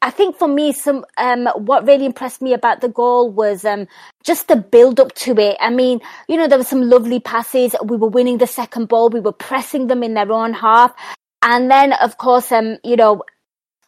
[0.05, 3.89] I think for me, some um, what really impressed me about the goal was um,
[4.23, 5.57] just the build up to it.
[5.61, 7.75] I mean, you know, there were some lovely passes.
[7.83, 9.09] We were winning the second ball.
[9.09, 10.95] We were pressing them in their own half,
[11.41, 13.23] and then of course, um, you know,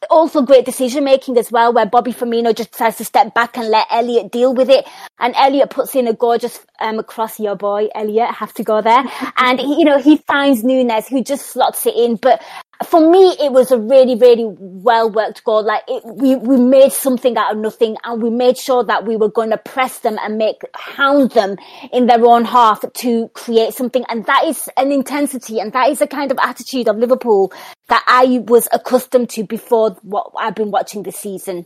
[0.09, 3.69] also great decision making as well, where Bobby Firmino just decides to step back and
[3.69, 4.87] let Elliott deal with it.
[5.19, 9.03] And Elliott puts in a gorgeous um, across your boy, Elliott, have to go there.
[9.37, 12.15] and, he, you know, he finds Nunez who just slots it in.
[12.15, 12.43] But
[12.85, 15.63] for me, it was a really, really well worked goal.
[15.63, 19.17] Like it, we, we made something out of nothing and we made sure that we
[19.17, 21.57] were going to press them and make, hound them
[21.91, 24.05] in their own half to create something.
[24.09, 27.51] And that is an intensity and that is a kind of attitude of Liverpool
[27.87, 31.65] that I was accustomed to before what I've been watching this season.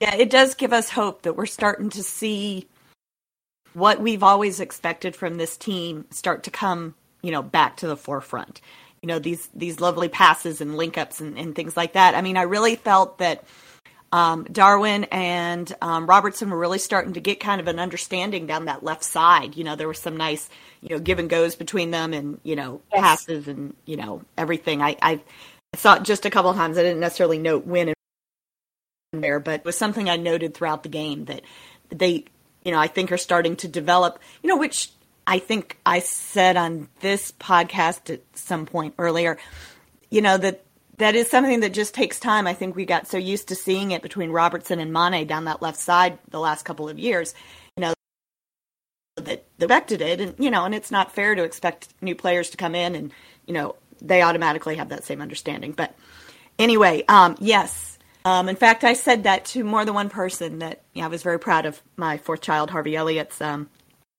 [0.00, 2.66] Yeah, it does give us hope that we're starting to see
[3.74, 7.96] what we've always expected from this team start to come, you know, back to the
[7.96, 8.60] forefront
[9.02, 12.14] you know these these lovely passes and link ups and, and things like that.
[12.14, 13.44] I mean, I really felt that
[14.10, 18.64] um, Darwin and um, Robertson were really starting to get kind of an understanding down
[18.64, 19.56] that left side.
[19.56, 20.48] You know, there was some nice,
[20.80, 23.00] you know, give and goes between them, and you know, yes.
[23.00, 24.82] passes and you know everything.
[24.82, 25.20] I, I
[25.74, 26.78] saw it just a couple of times.
[26.78, 27.92] I didn't necessarily note when
[29.12, 31.42] and there, but it was something I noted throughout the game that
[31.88, 32.24] they,
[32.62, 34.18] you know, I think are starting to develop.
[34.42, 34.90] You know, which
[35.28, 39.36] I think I said on this podcast at some point earlier,
[40.08, 40.64] you know, that
[40.96, 42.46] that is something that just takes time.
[42.46, 45.60] I think we got so used to seeing it between Robertson and Mane down that
[45.60, 47.34] left side the last couple of years,
[47.76, 47.94] you know,
[49.16, 50.18] that expected it.
[50.22, 53.12] And, you know, and it's not fair to expect new players to come in and,
[53.46, 55.72] you know, they automatically have that same understanding.
[55.72, 55.94] But
[56.58, 57.98] anyway, um, yes.
[58.24, 61.22] Um, in fact, I said that to more than one person that yeah, I was
[61.22, 63.68] very proud of my fourth child, Harvey Elliott's um,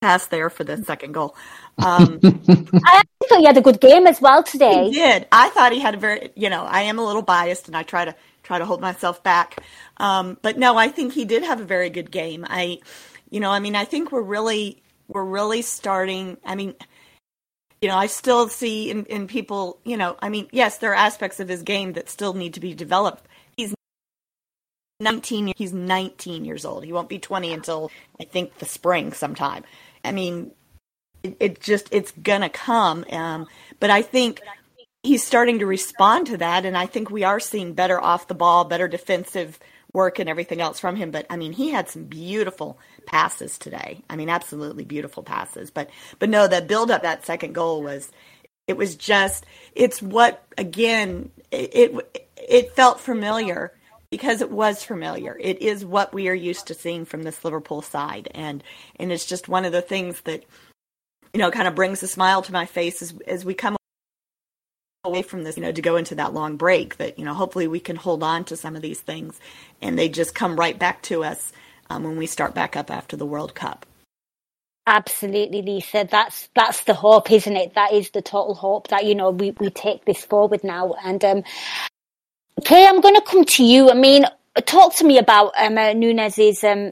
[0.01, 1.35] pass there for the second goal.
[1.79, 4.89] Um, I thought he had a good game as well today.
[4.89, 5.25] He did.
[5.31, 7.83] I thought he had a very, you know, I am a little biased and I
[7.83, 9.63] try to try to hold myself back.
[9.95, 12.45] Um, but no, I think he did have a very good game.
[12.49, 12.79] I,
[13.29, 16.35] you know, I mean, I think we're really, we're really starting.
[16.43, 16.75] I mean,
[17.81, 20.95] you know, I still see in, in people, you know, I mean, yes, there are
[20.95, 23.25] aspects of his game that still need to be developed.
[23.55, 23.73] He's
[24.99, 26.83] 19, he's 19 years old.
[26.83, 29.63] He won't be 20 until I think the spring sometime.
[30.03, 30.51] I mean,
[31.23, 33.05] it, it just it's gonna come.
[33.11, 33.47] Um,
[33.79, 34.41] but I think
[35.03, 38.35] he's starting to respond to that, and I think we are seeing better off the
[38.35, 39.59] ball, better defensive
[39.93, 41.11] work, and everything else from him.
[41.11, 44.01] But I mean, he had some beautiful passes today.
[44.09, 45.71] I mean, absolutely beautiful passes.
[45.71, 48.11] But but no, the build up that second goal was
[48.67, 53.73] it was just it's what again it, it, it felt familiar
[54.11, 55.37] because it was familiar.
[55.39, 58.63] It is what we are used to seeing from this Liverpool side, and
[58.99, 60.43] and it's just one of the things that
[61.33, 63.75] you know kind of brings a smile to my face as as we come
[65.05, 66.97] away from this, you know, to go into that long break.
[66.97, 69.39] That you know, hopefully we can hold on to some of these things,
[69.81, 71.51] and they just come right back to us
[71.89, 73.85] um, when we start back up after the World Cup.
[74.87, 76.07] Absolutely, Lisa.
[76.09, 77.75] That's that's the hope, isn't it?
[77.75, 80.95] That is the total hope that you know we, we take this forward now.
[81.03, 81.43] And um,
[82.59, 83.89] Okay, I'm going to come to you.
[83.89, 84.25] I mean,
[84.65, 86.91] talk to me about um, uh, Nunez's um,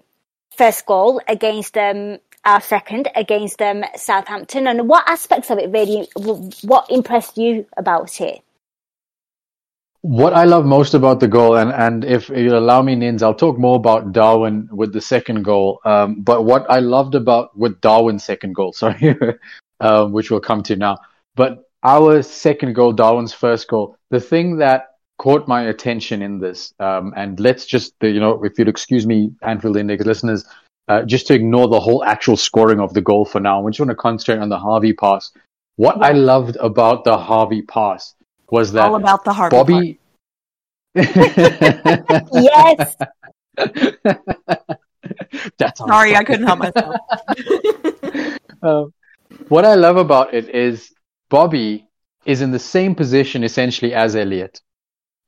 [0.55, 6.07] first goal against um, our second against um, Southampton, and what aspects of it really,
[6.15, 8.39] what impressed you about it?
[10.03, 13.35] What I love most about the goal, and, and if you allow me, Nins, I'll
[13.35, 15.81] talk more about Darwin with the second goal.
[15.83, 19.17] Um, but what I loved about with Darwin's second goal, sorry,
[19.81, 20.99] um, which we'll come to now,
[21.35, 26.73] but our second goal, Darwin's first goal, the thing that caught my attention in this.
[26.79, 30.45] Um, and let's just, you know, if you'd excuse me, Anfield Index listeners,
[30.87, 33.61] uh, just to ignore the whole actual scoring of the goal for now.
[33.61, 35.31] We just want to concentrate on the Harvey pass.
[35.75, 36.07] What yeah.
[36.07, 38.15] I loved about the Harvey pass
[38.49, 39.99] was that all about the Harvey Bobby.
[42.33, 42.95] yes.
[45.57, 46.95] That's sorry, I couldn't help myself.
[48.61, 48.85] uh,
[49.49, 50.93] what I love about it is
[51.29, 51.87] Bobby
[52.25, 54.61] is in the same position essentially as Elliott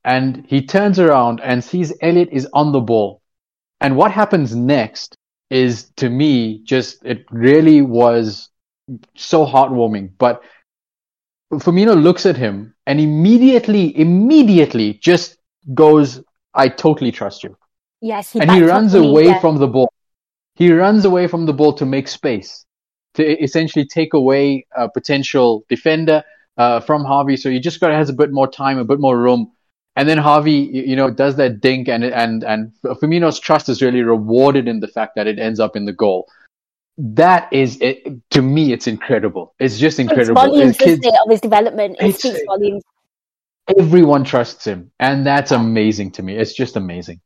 [0.04, 3.20] and he turns around and sees Elliott is on the ball.
[3.80, 5.14] And what happens next
[5.50, 8.48] is to me just it really was
[9.16, 10.12] so heartwarming.
[10.18, 10.42] But
[11.52, 15.36] Firmino looks at him and immediately, immediately just
[15.74, 16.22] goes,
[16.54, 17.56] "I totally trust you."
[18.00, 19.40] Yes, and he runs for me, away yeah.
[19.40, 19.92] from the ball.
[20.54, 22.64] He runs away from the ball to make space,
[23.14, 26.22] to essentially take away a potential defender
[26.56, 27.36] uh, from Harvey.
[27.36, 29.52] So he just got has a bit more time, a bit more room,
[30.00, 34.00] and then Harvey, you know, does that dink, and and and Firmino's trust is really
[34.00, 36.26] rewarded in the fact that it ends up in the goal.
[36.96, 39.54] That is, it, to me, it's incredible.
[39.58, 40.40] It's just incredible.
[40.40, 41.96] volumes, kids- it, of his development.
[42.00, 42.82] It It's- speaks volumes.
[43.78, 46.34] everyone trusts him, and that's amazing to me.
[46.34, 47.20] It's just amazing.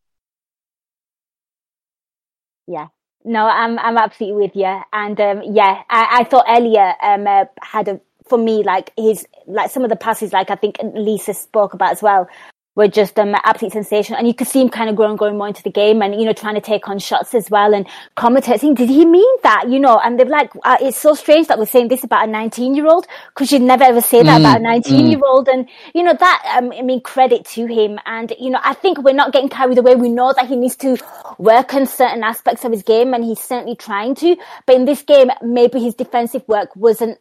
[2.67, 2.89] Yeah.
[3.25, 4.81] No, I'm I'm absolutely with you.
[4.93, 9.25] And um, yeah, I, I thought Elliott um, uh, had a for me like his
[9.47, 12.29] like some of the passes like I think Lisa spoke about as well
[12.75, 14.19] were just um, absolutely sensational.
[14.19, 16.27] And you could see him kind of growing, going more into the game and, you
[16.27, 17.75] know, trying to take on shots as well.
[17.75, 19.69] And commentators saying, did he mean that?
[19.69, 22.31] You know, and they're like, uh, it's so strange that we're saying this about a
[22.31, 25.49] 19 year old because you'd never ever say that Mm, about a 19 year old.
[25.49, 27.99] And, you know, that, um, I mean, credit to him.
[28.07, 29.95] And, you know, I think we're not getting carried away.
[29.95, 30.99] We know that he needs to
[31.39, 34.37] work on certain aspects of his game and he's certainly trying to.
[34.67, 37.19] But in this game, maybe his defensive work wasn't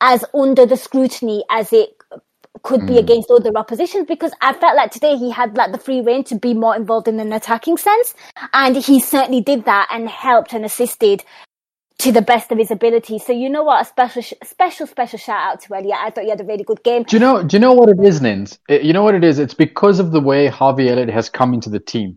[0.00, 1.97] as under the scrutiny as it
[2.62, 2.98] could be hmm.
[2.98, 6.36] against other oppositions because I felt like today he had like the free reign to
[6.36, 8.14] be more involved in an attacking sense
[8.52, 11.24] and he certainly did that and helped and assisted
[11.98, 13.18] to the best of his ability.
[13.18, 15.98] So you know what, a special, special, special shout out to Elliott.
[16.00, 17.02] I thought he had a really good game.
[17.02, 17.42] Do you know?
[17.42, 18.58] Do you know what it is, Nins?
[18.68, 19.38] It- You know what it is?
[19.38, 22.16] It's because of the way Harvey Elliott has come into the team.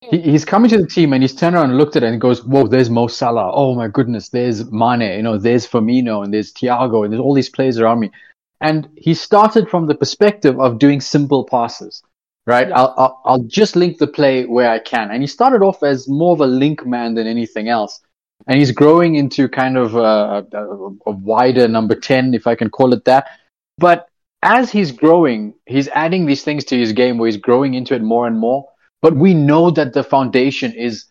[0.00, 0.30] He, hmm.
[0.30, 2.44] he's coming to the team and he's turned around and looked at it and goes,
[2.44, 3.52] "Whoa, there's Mo Salah.
[3.54, 5.02] Oh my goodness, there's Mane.
[5.02, 8.10] You know, there's Firmino and there's Thiago and there's all these players around me."
[8.60, 12.02] And he started from the perspective of doing simple passes,
[12.46, 12.68] right?
[12.68, 12.78] Yeah.
[12.78, 15.10] I'll, I'll I'll just link the play where I can.
[15.10, 18.00] And he started off as more of a link man than anything else.
[18.46, 22.70] And he's growing into kind of a, a, a wider number ten, if I can
[22.70, 23.28] call it that.
[23.78, 24.08] But
[24.42, 28.02] as he's growing, he's adding these things to his game where he's growing into it
[28.02, 28.68] more and more.
[29.02, 31.04] But we know that the foundation is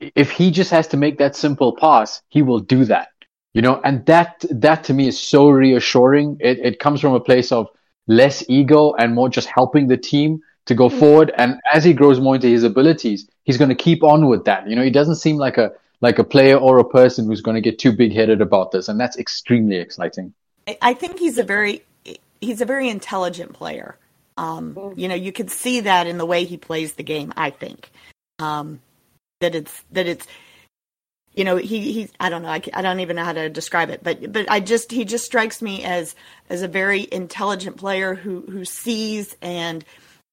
[0.00, 3.08] if he just has to make that simple pass, he will do that.
[3.54, 6.36] You know, and that that to me is so reassuring.
[6.40, 7.68] It it comes from a place of
[8.06, 11.32] less ego and more just helping the team to go forward.
[11.36, 14.68] And as he grows more into his abilities, he's going to keep on with that.
[14.68, 17.56] You know, he doesn't seem like a like a player or a person who's going
[17.56, 20.32] to get too big headed about this, and that's extremely exciting.
[20.68, 21.82] I- I think he's a very
[22.40, 23.98] he's a very intelligent player.
[24.36, 27.32] Um, you know, you can see that in the way he plays the game.
[27.36, 27.90] I think
[28.38, 28.80] um,
[29.40, 30.26] that it's that it's
[31.40, 33.88] you know he he I don't know I, I don't even know how to describe
[33.88, 36.14] it, but but I just he just strikes me as
[36.50, 39.82] as a very intelligent player who who sees and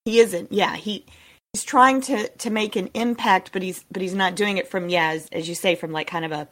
[0.03, 1.05] he isn't yeah he
[1.53, 4.89] he's trying to to make an impact, but he's but he's not doing it from
[4.89, 6.45] yeah as, as you say from like kind of a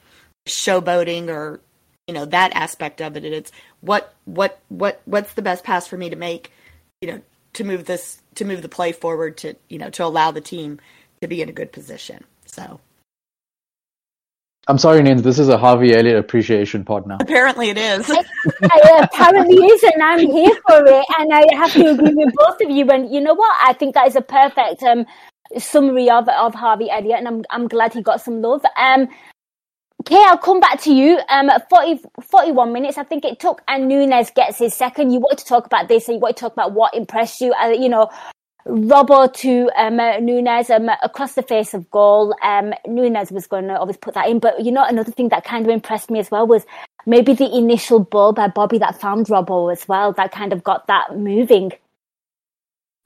[0.48, 1.60] showboating or
[2.08, 3.26] you know that aspect of it.
[3.26, 6.54] It's what what what what's the best pass for me to make
[7.02, 7.22] you know
[7.56, 10.80] to move this to move the play forward to you know to allow the team
[11.20, 12.24] to be in a good position.
[12.46, 12.80] So
[14.67, 17.17] I'm sorry, Nins, this is a Harvey Elliott appreciation pod now.
[17.21, 21.06] apparently it is I apparently is, and I'm here for it.
[21.19, 22.89] And I have to agree with both of you.
[22.89, 23.56] And you know what?
[23.63, 25.06] I think that is a perfect um,
[25.60, 28.63] summary of of Harvey Elliott, and I'm I'm glad he got some love.
[28.78, 29.08] Um,
[30.06, 31.19] Kay, I'll come back to you.
[31.30, 35.12] Um, at 40, 41 minutes, I think it took, and Nunez gets his second.
[35.12, 37.54] You want to talk about this, and you want to talk about what impressed you.
[37.54, 38.10] Uh, you know,
[38.67, 42.36] Robbo to um, Nunez um, across the face of goal.
[42.41, 45.43] Um, Nunez was going to always put that in, but you know, another thing that
[45.43, 46.65] kind of impressed me as well was
[47.06, 50.13] maybe the initial ball by Bobby that found Robbo as well.
[50.13, 51.71] That kind of got that moving.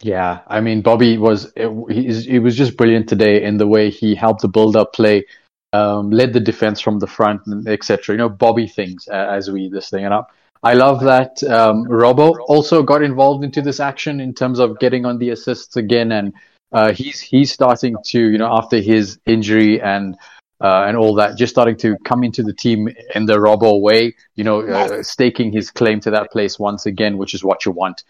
[0.02, 4.16] Yeah, I mean, Bobby was he, he was just brilliant today in the way he
[4.16, 5.26] helped the build-up play,
[5.74, 8.14] um, led the defense from the front, etc.
[8.14, 10.32] You know, Bobby things uh, as we this thing up.
[10.62, 15.06] I love that um, Robbo also got involved into this action in terms of getting
[15.06, 16.34] on the assists again, and
[16.74, 20.18] uh, he's he's starting to you know after his injury and
[20.62, 24.14] uh, and all that, just starting to come into the team in the Robbo way,
[24.36, 27.72] you know, uh, staking his claim to that place once again, which is what you
[27.72, 28.04] want.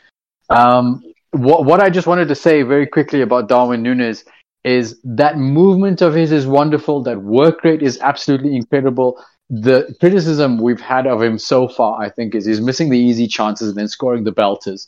[0.49, 4.25] Um, what what I just wanted to say very quickly about Darwin Nunez
[4.63, 7.03] is that movement of his is wonderful.
[7.03, 9.23] That work rate is absolutely incredible.
[9.49, 13.27] The criticism we've had of him so far, I think, is he's missing the easy
[13.27, 14.87] chances and then scoring the belters.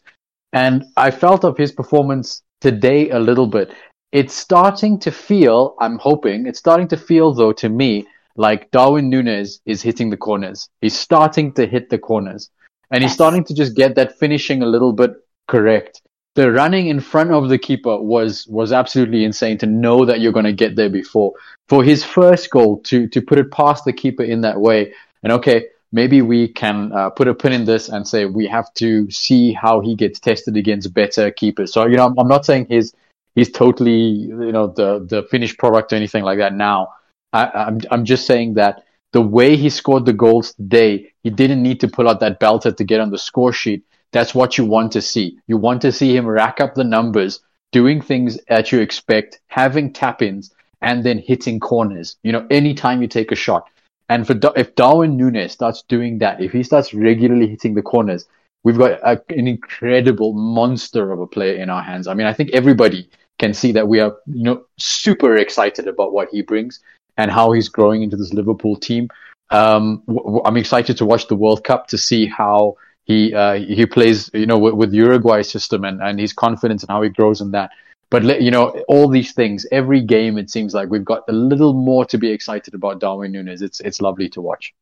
[0.54, 3.74] And I felt of his performance today a little bit.
[4.12, 8.06] It's starting to feel, I'm hoping, it's starting to feel though to me
[8.36, 10.70] like Darwin Nunez is hitting the corners.
[10.82, 12.50] He's starting to hit the corners.
[12.92, 15.12] And he's starting to just get that finishing a little bit
[15.48, 16.02] correct.
[16.36, 20.32] The running in front of the keeper was was absolutely insane to know that you're
[20.32, 21.34] going to get there before
[21.68, 24.94] for his first goal to to put it past the keeper in that way.
[25.24, 28.74] And okay maybe we can uh, put a pin in this and say we have
[28.76, 31.74] to see how he gets tested against better keepers.
[31.74, 32.94] So you know i'm, I'm not saying he's
[33.36, 36.94] he's totally you know the the finished product or anything like that now.
[37.34, 41.62] I, I'm, I'm just saying that the way he scored the goals today he didn't
[41.62, 44.66] need to pull out that belter to get on the score sheet that's what you
[44.66, 45.38] want to see.
[45.48, 47.40] You want to see him rack up the numbers,
[47.72, 52.18] doing things that you expect, having tap ins, and then hitting corners.
[52.24, 53.68] You know, anytime you take a shot.
[54.10, 58.26] And for if Darwin Nunez starts doing that, if he starts regularly hitting the corners,
[58.64, 62.08] we've got a, an incredible monster of a player in our hands.
[62.08, 63.10] I mean, I think everybody
[63.40, 66.80] can see that we are, you know, super excited about what he brings
[67.18, 69.10] and how he's growing into this Liverpool team.
[69.50, 72.76] Um, w- I'm excited to watch the World Cup to see how
[73.12, 76.90] he uh, he plays you know with, with Uruguay system and and his confidence and
[76.90, 77.72] how he grows in that.
[78.10, 81.74] But you know all these things, every game it seems like we've got a little
[81.74, 83.62] more to be excited about Darwin Nunez.
[83.62, 84.74] It's it's lovely to watch.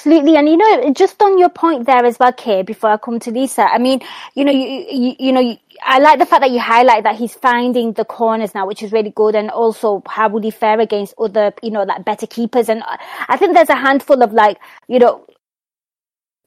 [0.00, 2.62] Absolutely, and you know, just on your point there as well, Kay.
[2.62, 4.00] Before I come to Lisa, I mean,
[4.34, 7.34] you know, you you, you know, I like the fact that you highlight that he's
[7.34, 11.12] finding the corners now, which is really good, and also how would he fare against
[11.18, 12.70] other, you know, like better keepers.
[12.70, 12.82] And
[13.28, 15.26] I think there's a handful of like, you know,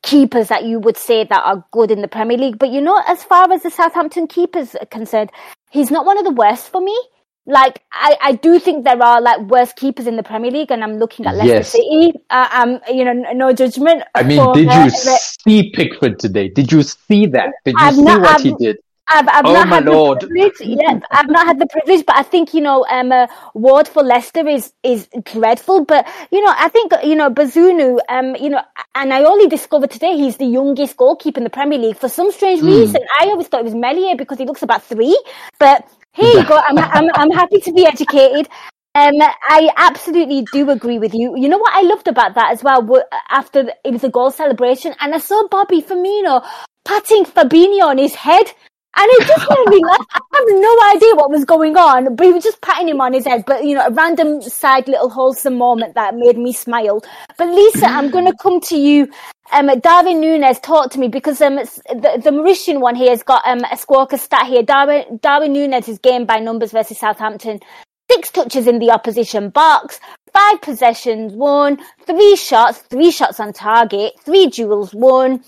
[0.04, 2.60] keepers that you would say that are good in the Premier League.
[2.60, 5.32] But you know, as far as the Southampton keepers are concerned,
[5.72, 6.98] he's not one of the worst for me.
[7.46, 10.82] Like I, I do think there are like worse keepers in the Premier League, and
[10.84, 11.72] I'm looking at Leicester yes.
[11.72, 12.14] City.
[12.30, 14.04] Uh, um, you know, no judgment.
[14.16, 16.48] I mean, did you see Pickford today?
[16.48, 17.50] Did you see that?
[17.66, 18.78] Did you I've see not, what I've, he did?
[19.10, 20.22] I've, I've oh not my had lord!
[20.22, 20.54] The privilege.
[20.62, 24.02] Yeah, I've not had the privilege, but I think you know, um, uh, Ward for
[24.02, 25.84] Leicester is is dreadful.
[25.86, 28.62] But you know, I think you know Bazunu, um, you know,
[28.96, 32.32] and I only discovered today he's the youngest goalkeeper in the Premier League for some
[32.32, 32.68] strange mm.
[32.68, 33.02] reason.
[33.20, 35.22] I always thought it was Meslier because he looks about three,
[35.60, 36.58] but here you go.
[36.58, 38.48] I'm I'm I'm happy to be educated.
[38.96, 41.36] Um, I absolutely do agree with you.
[41.36, 43.04] You know what I loved about that as well?
[43.30, 46.46] After it was a goal celebration, and I saw Bobby Firmino
[46.86, 48.54] patting Fabinho on his head.
[48.96, 50.06] And it just made me laugh.
[50.12, 53.14] I have no idea what was going on, but he was just patting him on
[53.14, 53.44] his head.
[53.46, 57.04] But, you know, a random side little wholesome moment that made me smile.
[57.38, 59.10] But Lisa, I'm going to come to you.
[59.52, 63.46] Um, Darwin Nunez talked to me because um, the, the Mauritian one here has got
[63.48, 64.64] um, a Squawka stat here.
[64.64, 67.60] Darwin, Darwin Nunez is game by numbers versus Southampton.
[68.12, 70.00] Six touches in the opposition box,
[70.34, 75.44] five possessions won, three shots, three shots on target, three duels won,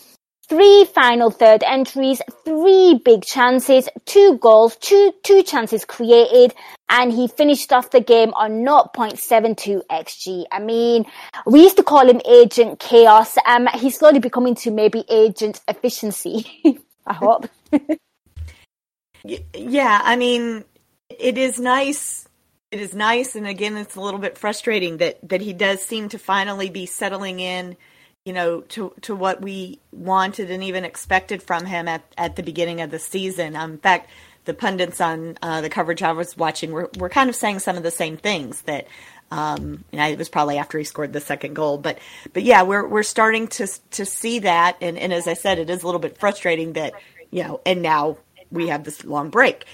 [0.47, 6.53] three final third entries, three big chances, two goals, two, two chances created,
[6.89, 10.45] and he finished off the game on 0.72 XG.
[10.51, 11.05] I mean,
[11.45, 13.37] we used to call him Agent Chaos.
[13.45, 16.45] Um, he's slowly becoming to maybe Agent Efficiency.
[17.07, 17.49] I hope.
[19.23, 20.63] yeah, I mean,
[21.09, 22.27] it is nice.
[22.71, 26.09] It is nice, and again, it's a little bit frustrating that that he does seem
[26.09, 27.77] to finally be settling in
[28.26, 32.43] you know, to to what we wanted and even expected from him at, at the
[32.43, 33.55] beginning of the season.
[33.55, 34.09] Um, in fact,
[34.45, 37.78] the pundits on uh, the coverage I was watching were, were kind of saying some
[37.78, 38.88] of the same things that
[39.32, 41.99] um, you know, it was probably after he scored the second goal, but
[42.34, 45.69] but yeah, we're we're starting to to see that, and, and as I said, it
[45.69, 46.93] is a little bit frustrating that
[47.32, 48.17] you know, and now
[48.51, 49.65] we have this long break.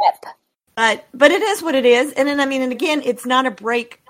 [0.00, 0.34] Yep.
[0.76, 3.46] But but it is what it is, and then I mean, and again, it's not
[3.46, 4.02] a break.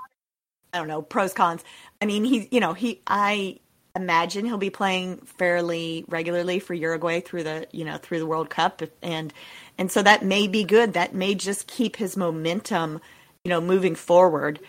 [0.72, 1.62] I don't know pros cons.
[2.00, 3.60] I mean, he you know he I
[3.94, 8.50] imagine he'll be playing fairly regularly for Uruguay through the you know through the World
[8.50, 8.82] Cup.
[9.02, 9.32] And
[9.78, 10.94] and so that may be good.
[10.94, 13.00] That may just keep his momentum
[13.44, 14.60] you know moving forward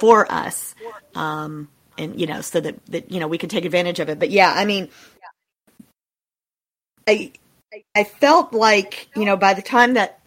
[0.00, 0.74] for us
[1.14, 1.68] um
[1.98, 4.18] and you know so that that you know we can take advantage of it.
[4.18, 4.88] But yeah I mean
[7.06, 7.32] I
[7.94, 10.20] I felt like you know by the time that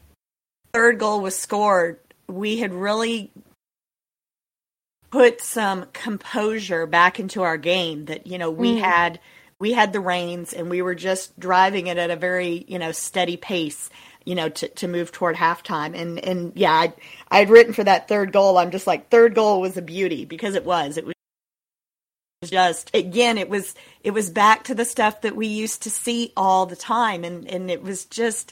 [0.73, 3.31] third goal was scored we had really
[5.15, 8.81] put some composure back into our game that you know we mm.
[8.81, 9.17] had
[9.59, 12.91] we had the reins and we were just driving it at a very you know
[12.91, 13.89] steady pace
[14.25, 15.95] you know to, to move toward halftime.
[15.95, 16.93] And and yeah I
[17.31, 18.57] I'd written for that third goal.
[18.57, 20.97] I'm just like third goal was a beauty because it was.
[20.97, 21.15] It was
[22.43, 26.33] just again it was it was back to the stuff that we used to see
[26.35, 27.23] all the time.
[27.23, 28.51] And and it was just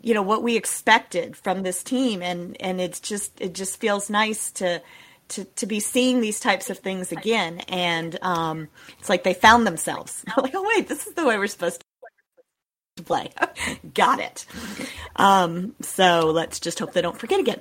[0.00, 2.22] you know what we expected from this team.
[2.22, 4.80] And and it's just it just feels nice to
[5.28, 7.60] to, to be seeing these types of things again.
[7.68, 8.68] And um,
[8.98, 10.24] it's like they found themselves.
[10.36, 11.82] like, oh, wait, this is the way we're supposed
[12.96, 13.30] to play.
[13.94, 14.46] Got it.
[15.16, 17.60] Um, so let's just hope they don't forget again.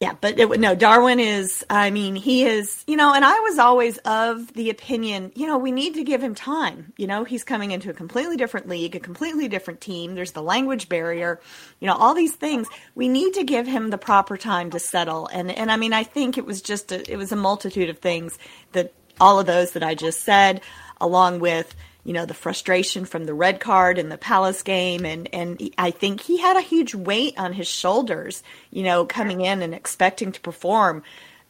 [0.00, 3.58] Yeah, but it, no, Darwin is, I mean, he is, you know, and I was
[3.58, 6.92] always of the opinion, you know, we need to give him time.
[6.96, 10.14] You know, he's coming into a completely different league, a completely different team.
[10.14, 11.40] There's the language barrier,
[11.80, 12.68] you know, all these things.
[12.94, 15.26] We need to give him the proper time to settle.
[15.32, 17.98] And, and I mean, I think it was just, a, it was a multitude of
[17.98, 18.38] things
[18.72, 20.60] that all of those that I just said,
[21.00, 21.74] along with,
[22.08, 25.90] you know the frustration from the red card in the Palace game, and and I
[25.90, 28.42] think he had a huge weight on his shoulders.
[28.70, 31.02] You know, coming in and expecting to perform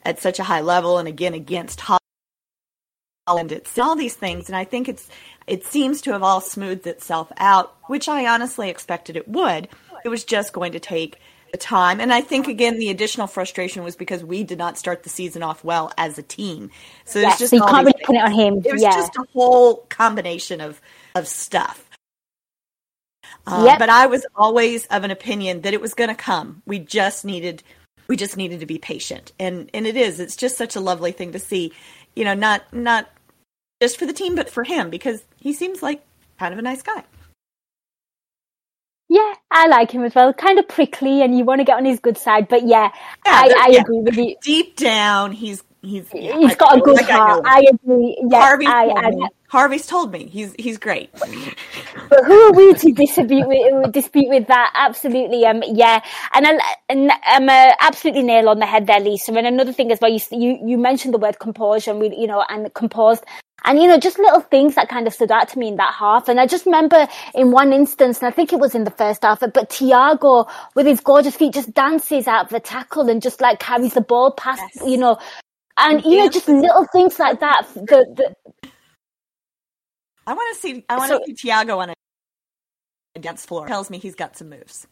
[0.04, 1.80] at such a high level, and again against
[3.28, 5.08] Holland, it's all these things, and I think it's
[5.46, 9.68] it seems to have all smoothed itself out, which I honestly expected it would.
[10.04, 11.20] It was just going to take
[11.52, 12.00] the time.
[12.00, 15.42] And I think again the additional frustration was because we did not start the season
[15.42, 16.70] off well as a team.
[17.04, 18.62] So yes, just so you can't really put it on him.
[18.64, 18.90] It was yeah.
[18.90, 20.80] just a whole combination of
[21.14, 21.84] of stuff.
[23.46, 23.78] Uh, Yep.
[23.78, 26.62] But I was always of an opinion that it was going to come.
[26.66, 27.62] We just needed
[28.08, 30.18] we just needed to be patient, and and it is.
[30.18, 31.72] It's just such a lovely thing to see.
[32.16, 33.08] You know, not not
[33.80, 36.02] just for the team, but for him because he seems like
[36.38, 37.04] kind of a nice guy.
[39.08, 40.32] Yeah, I like him as well.
[40.34, 42.48] Kind of prickly, and you want to get on his good side.
[42.48, 42.90] But yeah,
[43.24, 43.80] Yeah, I, I yeah.
[43.80, 44.36] agree with you.
[44.42, 47.40] Deep down, he's he's yeah, He's I- got a good like heart.
[47.40, 47.46] him.
[47.46, 48.18] I agree.
[48.30, 49.28] Yeah, Harvey's I, told I, me.
[49.48, 51.10] Harvey's told me he's he's great.
[52.10, 54.72] But who are we to dispute with, dispute with that?
[54.74, 56.00] Absolutely, um, yeah,
[56.34, 59.32] and I, and um, uh, absolutely nail on the head there, Lisa.
[59.32, 62.26] And another thing as well, you you, you mentioned the word composure, and we, you
[62.26, 63.24] know, and composed,
[63.64, 65.94] and you know, just little things that kind of stood out to me in that
[65.94, 66.28] half.
[66.28, 69.22] And I just remember in one instance, and I think it was in the first
[69.22, 73.40] half, but Thiago with his gorgeous feet just dances out of the tackle and just
[73.40, 74.84] like carries the ball past, Yes.
[74.88, 75.18] you know.
[75.76, 77.66] And you know, just little things like that.
[77.74, 78.70] The, the,
[80.26, 81.90] I want to see I want So- to see Thiago on
[83.16, 83.66] a dance floor.
[83.66, 84.86] Tells me he's got some moves.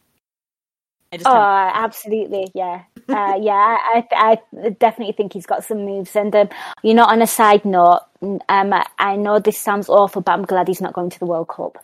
[1.13, 3.77] I just Oh, absolutely, yeah, uh, yeah.
[3.79, 6.15] I, I, definitely think he's got some moves.
[6.15, 6.49] And um,
[6.83, 10.67] you know, on a side note, um, I know this sounds awful, but I'm glad
[10.67, 11.83] he's not going to the World Cup.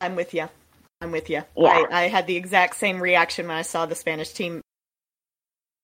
[0.00, 0.48] I'm with you.
[1.00, 1.42] I'm with you.
[1.56, 1.84] Yeah.
[1.90, 4.62] I, I had the exact same reaction when I saw the Spanish team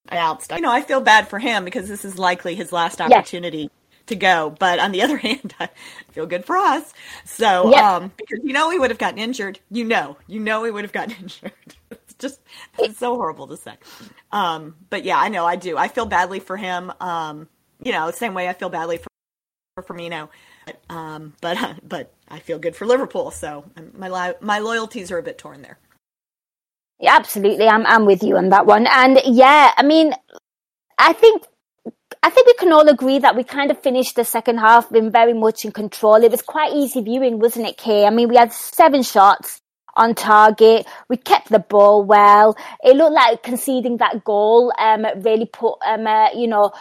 [0.08, 0.50] announced.
[0.52, 3.70] You know, I feel bad for him because this is likely his last opportunity
[4.06, 4.54] to go.
[4.58, 5.68] But on the other hand, I
[6.12, 6.92] feel good for us.
[7.24, 7.96] So, Yeah.
[7.96, 9.58] um, because you know he would have gotten injured.
[9.70, 11.52] You know, you know he would have gotten injured.
[12.18, 12.40] Just
[12.78, 13.74] it's so horrible to say.
[14.30, 15.76] Um, but yeah, I know I do.
[15.76, 16.92] I feel badly for him.
[17.00, 17.48] Um,
[17.82, 20.28] you know, same way I feel badly for Firmino.
[20.66, 21.58] But, um, but
[21.88, 23.30] but I feel good for Liverpool.
[23.30, 23.64] So
[23.96, 25.78] my my loyalties are a bit torn there.
[27.00, 28.86] Yeah, absolutely, I'm I'm with you on that one.
[28.86, 30.12] And yeah, I mean,
[30.98, 31.44] I think.
[32.24, 35.10] I think we can all agree that we kind of finished the second half in
[35.10, 36.22] very much in control.
[36.22, 38.06] It was quite easy viewing, wasn't it, Kay?
[38.06, 39.61] I mean, we had seven shots
[39.94, 40.86] on target.
[41.08, 42.56] We kept the ball well.
[42.82, 46.72] It looked like conceding that goal um, really put, um, uh, you know,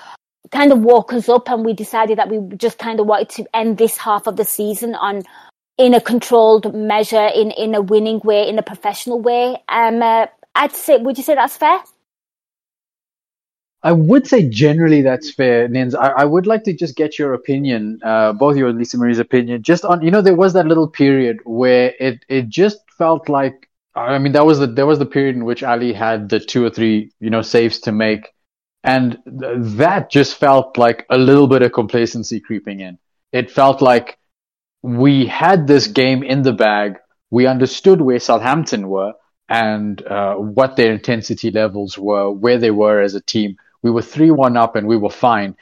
[0.51, 3.45] kind of woke us up, and we decided that we just kind of wanted to
[3.53, 5.23] end this half of the season on
[5.77, 9.57] in a controlled measure, in in a winning way, in a professional way.
[9.69, 11.79] Um, uh, I'd say, would you say that's fair?
[13.83, 15.95] I would say generally that's fair, Nins.
[15.95, 19.17] I, I would like to just get your opinion, uh, both your and Lisa Marie's
[19.19, 23.27] opinion, just on you know there was that little period where it it just felt
[23.27, 26.39] like I mean that was the there was the period in which Ali had the
[26.39, 28.29] two or three you know saves to make,
[28.83, 32.99] and th- that just felt like a little bit of complacency creeping in.
[33.31, 34.19] It felt like
[34.83, 36.97] we had this game in the bag.
[37.29, 39.13] We understood where Southampton were
[39.49, 43.57] and uh, what their intensity levels were, where they were as a team.
[43.83, 45.55] We were 3 1 up and we were fine.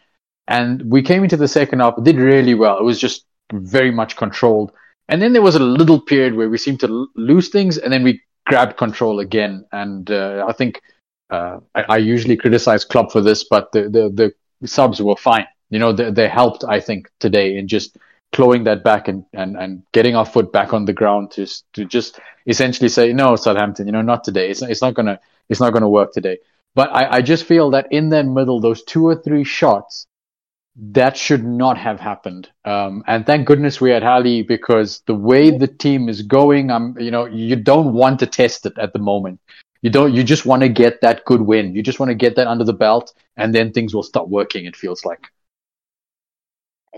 [0.47, 2.77] And we came into the second half, did really well.
[2.79, 4.71] It was just very much controlled.
[5.07, 8.03] And then there was a little period where we seemed to lose things and then
[8.03, 9.65] we grabbed control again.
[9.71, 10.81] And uh, I think
[11.29, 15.47] uh, I, I usually criticize club for this, but the, the, the subs were fine.
[15.69, 17.97] You know, they, they helped, I think, today in just
[18.31, 21.85] clawing that back and, and, and getting our foot back on the ground to to
[21.85, 25.73] just essentially say no Southampton you know not today it's it's not gonna it's not
[25.73, 26.37] gonna work today
[26.79, 30.07] but I, I just feel that in that middle those two or three shots
[30.77, 32.47] that should not have happened.
[32.63, 36.97] Um, and thank goodness we had Ali because the way the team is going I'm
[36.97, 39.41] you know you don't want to test it at the moment.
[39.81, 41.75] You don't you just want to get that good win.
[41.75, 44.63] You just want to get that under the belt and then things will start working
[44.63, 45.27] it feels like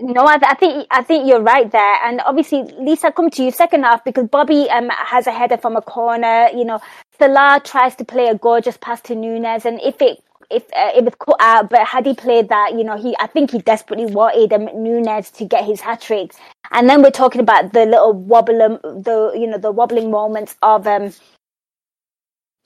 [0.02, 3.52] No, I, I think I think you're right there, and obviously, Lisa, come to you
[3.52, 6.48] second half because Bobby um, has a header from a corner.
[6.54, 6.80] You know,
[7.18, 11.04] Salah tries to play a gorgeous pass to Nunez, and if it if uh, it
[11.04, 14.06] was cut out, but had he played that, you know, he I think he desperately
[14.06, 16.34] wanted um, Nunez to get his hat trick,
[16.72, 20.56] and then we're talking about the little wobble, um, the you know the wobbling moments
[20.62, 21.12] of um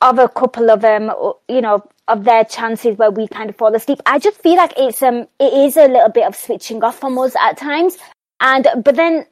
[0.01, 1.13] of a couple of um
[1.49, 3.99] you know of their chances where we kind of fall asleep.
[4.07, 7.19] I just feel like it's um it is a little bit of switching off from
[7.19, 7.97] us at times,
[8.41, 9.27] and but then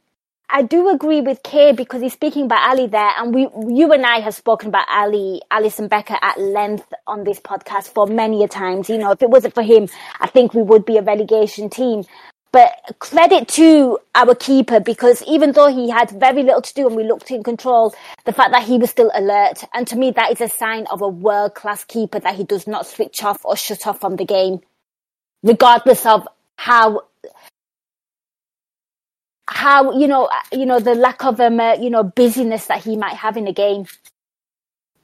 [0.50, 4.04] I do agree with Kay because he's speaking about Ali there, and we, you and
[4.04, 8.48] I have spoken about Ali, Alisson Becker at length on this podcast for many a
[8.48, 8.90] times.
[8.90, 9.88] You know, if it wasn't for him,
[10.20, 12.04] I think we would be a relegation team.
[12.54, 16.94] But credit to our keeper because even though he had very little to do and
[16.94, 17.92] we looked in control,
[18.26, 21.02] the fact that he was still alert, and to me that is a sign of
[21.02, 24.24] a world class keeper that he does not switch off or shut off from the
[24.24, 24.60] game,
[25.42, 27.02] regardless of how
[29.48, 32.96] how you know you know the lack of um uh, you know busyness that he
[32.96, 33.86] might have in a game.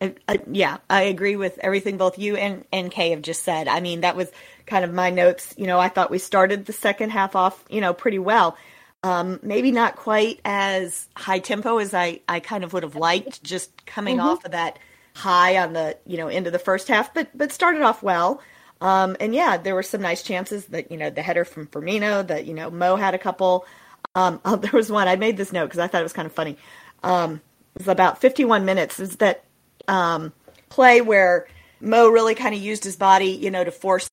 [0.00, 3.68] Uh, yeah, I agree with everything both you and and Kay have just said.
[3.68, 4.30] I mean, that was
[4.70, 5.52] kind of my notes.
[5.58, 8.56] You know, I thought we started the second half off, you know, pretty well.
[9.02, 13.42] Um, maybe not quite as high tempo as I I kind of would have liked,
[13.42, 14.28] just coming mm-hmm.
[14.28, 14.78] off of that
[15.14, 18.40] high on the you know end of the first half, but but started off well.
[18.82, 22.26] Um, and yeah, there were some nice chances that you know the header from Firmino,
[22.26, 23.66] that you know Mo had a couple.
[24.14, 26.26] Um, oh, there was one I made this note because I thought it was kind
[26.26, 26.56] of funny.
[27.02, 27.40] Um,
[27.74, 29.00] it was about 51 minutes.
[29.00, 29.44] Is that
[29.88, 30.32] um,
[30.68, 31.46] play where
[31.80, 34.09] Mo really kind of used his body, you know, to force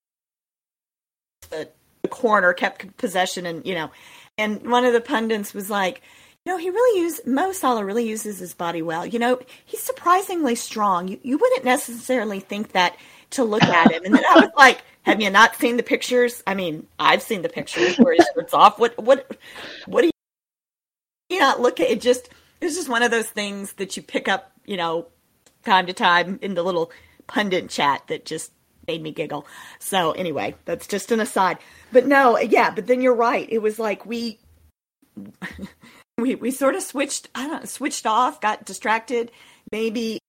[2.08, 3.92] corner, kept possession, and you know,
[4.38, 6.02] and one of the pundits was like,
[6.46, 9.06] you know, he really use Mo Salah really uses his body well.
[9.06, 11.08] You know, he's surprisingly strong.
[11.08, 12.96] You you wouldn't necessarily think that
[13.32, 14.82] to look at him, and then I was like.
[15.04, 16.44] Have you not seen the pictures?
[16.46, 18.78] I mean, I've seen the pictures where his shirt's off.
[18.78, 19.38] What what
[19.86, 20.12] what do
[21.30, 21.90] you not look at?
[21.90, 22.28] It just
[22.60, 25.08] it's just one of those things that you pick up, you know,
[25.64, 26.92] time to time in the little
[27.28, 28.52] pundit chat that just
[28.88, 29.46] made me giggle.
[29.80, 31.58] So anyway, that's just an aside.
[31.92, 33.48] But no, yeah, but then you're right.
[33.50, 34.40] It was like we
[36.18, 39.32] we we sort of switched I don't know, switched off, got distracted.
[39.72, 40.20] Maybe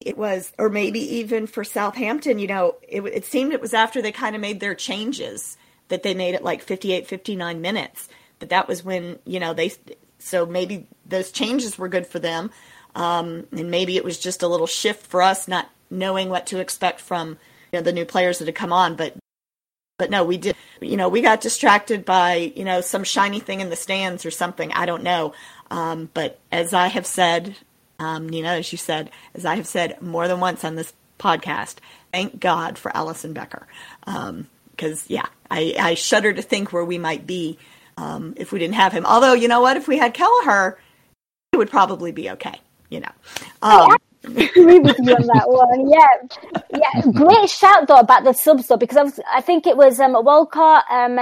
[0.00, 4.02] it was, or maybe even for Southampton, you know, it, it seemed it was after
[4.02, 5.56] they kind of made their changes
[5.88, 8.08] that they made it like 58, 59 minutes.
[8.38, 9.72] But that was when, you know, they,
[10.18, 12.50] so maybe those changes were good for them.
[12.96, 16.58] Um, and maybe it was just a little shift for us, not knowing what to
[16.58, 17.38] expect from
[17.72, 18.96] you know, the new players that had come on.
[18.96, 19.14] But,
[19.98, 23.60] but no, we did, you know, we got distracted by, you know, some shiny thing
[23.60, 24.72] in the stands or something.
[24.72, 25.34] I don't know.
[25.70, 27.54] Um, but as I have said
[27.98, 31.76] um, Nina, as you said, as I have said more than once on this podcast,
[32.12, 33.66] thank God for Alisson Becker.
[34.04, 37.58] Because, um, yeah, I, I, shudder to think where we might be
[37.96, 39.06] um, if we didn't have him.
[39.06, 39.76] Although, you know what?
[39.76, 40.78] If we had Kelleher,
[41.52, 42.60] it would probably be okay,
[42.90, 43.12] you know.
[43.62, 45.88] Um, agree with you on that one.
[45.88, 46.06] Yeah,
[46.70, 47.12] yeah.
[47.12, 50.12] Great shout though about the subs though, because I, was, I think it was um,
[50.12, 51.18] Walcott, um,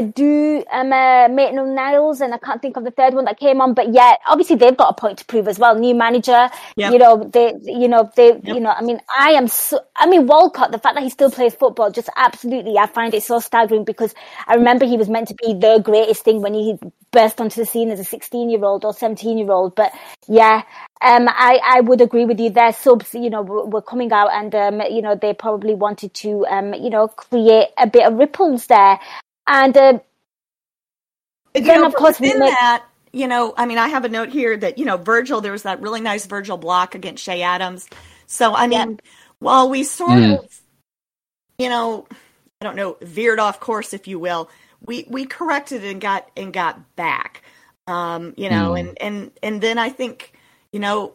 [0.00, 3.60] do um, uh, Maitland Niles, and I can't think of the third one that came
[3.60, 3.74] on.
[3.74, 5.74] But yeah, obviously they've got a point to prove as well.
[5.74, 6.92] New manager, yep.
[6.92, 8.42] you know, they, you know, they, yep.
[8.44, 11.30] you know, I mean, I am so, I mean, Walcott, the fact that he still
[11.30, 14.14] plays football, just absolutely, I find it so staggering because
[14.46, 16.78] I remember he was meant to be the greatest thing when he
[17.12, 19.74] burst onto the scene as a 16 year old or 17 year old.
[19.74, 19.92] But
[20.28, 20.62] yeah,
[21.02, 22.50] um, I, I would agree with you.
[22.50, 26.14] Their subs, you know, were, were coming out and, um, you know, they probably wanted
[26.14, 28.98] to, um, you know, create a bit of ripples there.
[29.46, 29.98] And uh,
[31.54, 34.30] then, know, of course, within make- that, you know, I mean, I have a note
[34.30, 35.40] here that you know, Virgil.
[35.40, 37.88] There was that really nice Virgil block against Che Adams.
[38.26, 38.96] So I mean, yeah.
[39.38, 40.38] while we sort mm.
[40.38, 40.60] of,
[41.58, 42.06] you know,
[42.60, 44.50] I don't know, veered off course, if you will,
[44.84, 47.42] we we corrected and got and got back.
[47.86, 48.80] Um, you know, mm.
[48.80, 50.32] and and and then I think,
[50.72, 51.14] you know,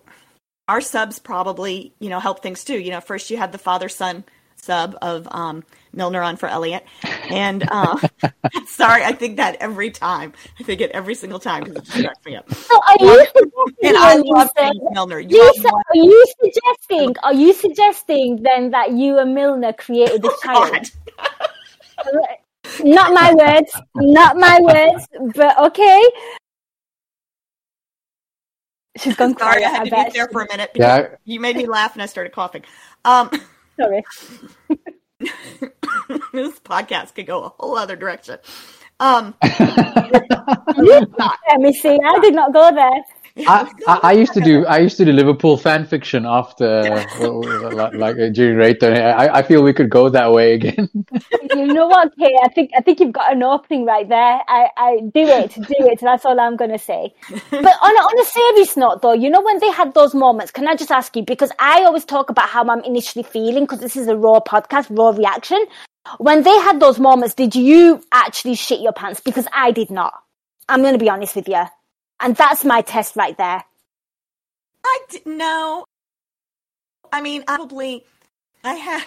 [0.68, 2.80] our subs probably you know help things too.
[2.80, 4.24] You know, first you had the father son
[4.64, 6.86] sub of um, Milner on for Elliott.
[7.30, 7.98] And uh,
[8.68, 10.34] sorry, I think that every time.
[10.60, 12.54] I think it every single time because it cracks me up.
[12.54, 13.26] So are you
[13.84, 14.50] and I love
[14.92, 15.20] Milner.
[15.20, 17.16] You you are you suggesting?
[17.24, 20.92] Are you suggesting then that you and Milner created this oh, child?
[22.84, 23.72] not my words.
[23.96, 25.08] Not my words.
[25.36, 26.04] But okay.
[28.98, 30.72] She's gone Sorry, quiet, I had I to be there for a minute.
[30.76, 31.16] Yeah.
[31.24, 32.64] You made me laugh and I started coughing.
[33.06, 33.32] Um,
[33.80, 34.04] Sorry.
[36.34, 38.38] this podcast could go a whole other direction.
[39.00, 42.00] Um, Let me see.
[42.06, 43.04] I did not go there.
[43.38, 46.66] I, I, I, used to do I used to do Liverpool fan fiction after
[47.20, 48.94] uh, uh, like, like uh, during Rayton.
[48.94, 50.90] I, I feel we could go that way again.
[51.56, 52.36] you know what, Kay?
[52.44, 54.42] I think I think you've got an opening right there.
[54.48, 56.00] I, I do it, do it.
[56.00, 57.14] That's all I'm gonna say.
[57.30, 60.68] But on on a serious note, though, you know when they had those moments, can
[60.68, 63.96] I just ask you because I always talk about how I'm initially feeling because this
[63.96, 65.66] is a raw podcast, raw reaction.
[66.18, 69.22] When they had those moments, did you actually shit your pants?
[69.22, 70.14] Because I did not.
[70.68, 71.64] I'm gonna be honest with you.
[72.22, 73.64] And that's my test right there.
[74.86, 75.86] I d- no.
[77.12, 78.06] I mean, probably
[78.64, 79.06] I have.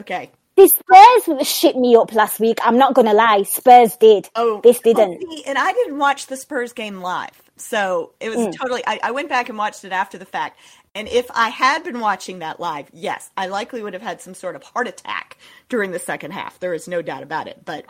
[0.00, 0.30] Okay.
[0.56, 2.58] The Spurs shit me up last week.
[2.62, 3.42] I'm not gonna lie.
[3.42, 4.28] Spurs did.
[4.36, 5.22] Oh, this didn't.
[5.26, 8.56] oh, and I didn't watch the Spurs game live, so it was Mm.
[8.56, 8.82] totally.
[8.86, 10.58] I, I went back and watched it after the fact.
[10.94, 14.32] And if I had been watching that live, yes, I likely would have had some
[14.34, 15.38] sort of heart attack
[15.68, 16.60] during the second half.
[16.60, 17.64] There is no doubt about it.
[17.64, 17.84] But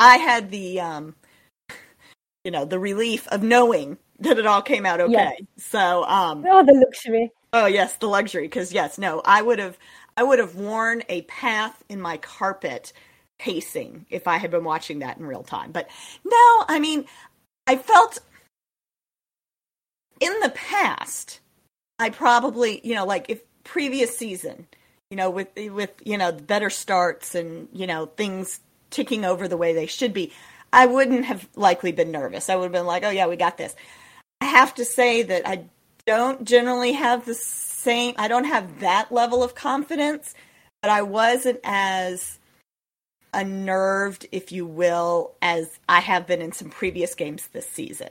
[0.00, 1.14] I had the, um,
[2.44, 5.12] you know, the relief of knowing that it all came out okay.
[5.12, 5.42] Yes.
[5.56, 7.30] So, um, Oh, the luxury.
[7.52, 8.44] Oh yes, the luxury.
[8.44, 9.78] Because yes, no, I would have,
[10.16, 12.92] I would have worn a path in my carpet
[13.38, 15.72] pacing if I had been watching that in real time.
[15.72, 15.88] But
[16.24, 17.06] no, I mean,
[17.66, 18.18] I felt
[20.20, 21.40] in the past,
[21.98, 24.66] I probably, you know, like if previous season,
[25.10, 28.60] you know, with with you know better starts and you know things
[28.90, 30.32] ticking over the way they should be,
[30.72, 32.48] I wouldn't have likely been nervous.
[32.48, 33.74] I would have been like, oh yeah, we got this.
[34.40, 35.64] I have to say that I
[36.06, 40.34] don't generally have the same I don't have that level of confidence,
[40.82, 42.38] but I wasn't as
[43.32, 48.10] unnerved, if you will, as I have been in some previous games this season.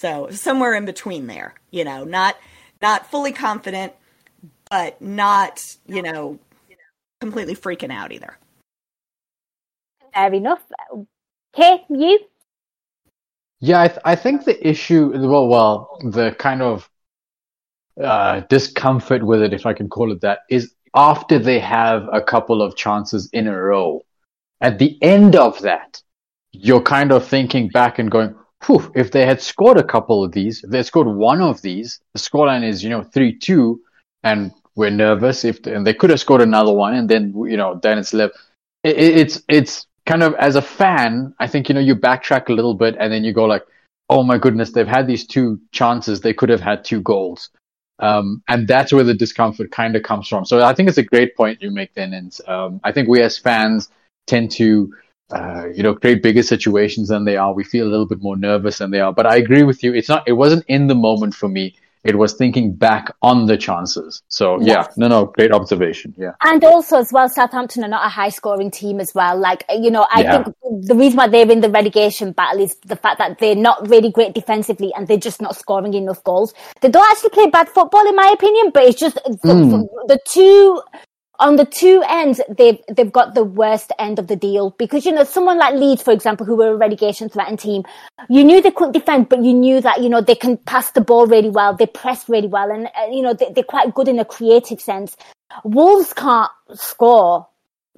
[0.00, 2.36] So somewhere in between there, you know, not
[2.82, 3.92] not fully confident,
[4.70, 6.38] but not, you know,
[7.20, 8.36] completely freaking out either.
[10.12, 10.62] Fair enough.
[11.56, 12.18] Okay, you?
[13.60, 16.90] Yeah, I, th- I think the issue, well, well, the kind of
[18.02, 22.20] uh, discomfort with it, if I can call it that, is after they have a
[22.20, 24.02] couple of chances in a row.
[24.60, 26.02] At the end of that,
[26.52, 28.34] you're kind of thinking back and going,
[28.66, 32.00] Whew, if they had scored a couple of these, if they scored one of these,
[32.14, 33.80] the scoreline is, you know, 3 2,
[34.24, 35.44] and we're nervous.
[35.44, 38.34] If and they could have scored another one, and then, you know, then it's left.
[38.82, 42.52] It, it's, it's kind of, as a fan, I think, you know, you backtrack a
[42.52, 43.64] little bit, and then you go like,
[44.10, 46.20] oh my goodness, they've had these two chances.
[46.20, 47.50] They could have had two goals.
[48.00, 50.44] Um, and that's where the discomfort kind of comes from.
[50.44, 52.12] So I think it's a great point you make then.
[52.12, 53.88] And um, I think we as fans
[54.26, 54.92] tend to,
[55.30, 57.54] uh, you know, create bigger situations than they are.
[57.54, 59.12] We feel a little bit more nervous than they are.
[59.12, 59.94] But I agree with you.
[59.94, 61.76] It's not, it wasn't in the moment for me.
[62.04, 64.22] It was thinking back on the chances.
[64.28, 66.14] So yeah, no, no, great observation.
[66.18, 66.32] Yeah.
[66.42, 69.38] And also, as well, Southampton are not a high scoring team as well.
[69.38, 70.44] Like, you know, I Yeah.
[70.44, 73.88] think the reason why they're in the relegation battle is the fact that they're not
[73.88, 76.52] really great defensively and they're just not scoring enough goals.
[76.82, 79.88] They don't actually play bad football, in my opinion, but it's just the, Mm.
[80.08, 80.82] the two.
[81.44, 85.12] On the two ends, they've they've got the worst end of the deal because you
[85.12, 87.82] know someone like Leeds, for example, who were a relegation threatened team,
[88.30, 91.02] you knew they couldn't defend, but you knew that you know they can pass the
[91.02, 94.08] ball really well, they press really well, and uh, you know they, they're quite good
[94.08, 95.18] in a creative sense.
[95.64, 97.46] Wolves can't score,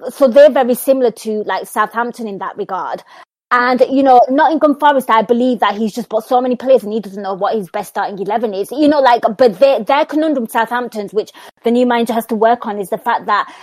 [0.09, 3.01] so they're very similar to like Southampton in that regard.
[3.49, 6.91] And you know, Nottingham Forest, I believe that he's just bought so many players and
[6.91, 8.71] he doesn't know what his best starting eleven is.
[8.71, 11.31] You know, like, but their their conundrum, Southampton's, which
[11.63, 13.53] the new manager has to work on, is the fact that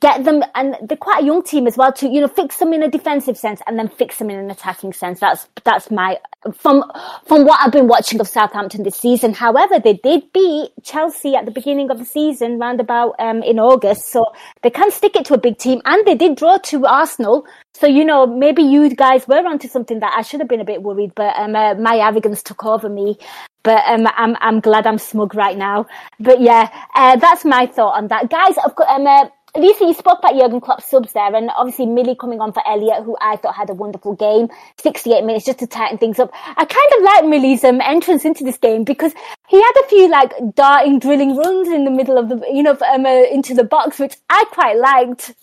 [0.00, 2.72] get them, and they're quite a young team as well, to you know fix them
[2.72, 5.20] in a defensive sense and then fix them in an attacking sense.
[5.20, 6.18] That's that's my
[6.54, 6.84] from
[7.26, 9.34] from what I've been watching of Southampton this season.
[9.34, 13.58] However, they did beat Chelsea at the beginning of the season, round about um, in
[13.58, 14.26] August, so
[14.62, 17.44] they can stick it to a big team, and they did draw to Arsenal.
[17.74, 20.64] So you know maybe you guys were onto something that I should have been a
[20.64, 23.18] bit worried, but um, uh, my arrogance took over me.
[23.64, 25.86] But um, I'm I'm glad I'm smug right now.
[26.20, 28.56] But yeah, uh, that's my thought on that, guys.
[28.64, 32.16] Of course, um, uh, Lisa, you spoke about Jurgen Klopp's subs there, and obviously Millie
[32.16, 34.48] coming on for Elliott, who I thought had a wonderful game.
[34.80, 36.30] 68 minutes just to tighten things up.
[36.32, 39.12] I kind of like Millie's um, entrance into this game because
[39.48, 42.78] he had a few like darting, drilling runs in the middle of the, you know,
[42.94, 45.34] um, uh, into the box, which I quite liked.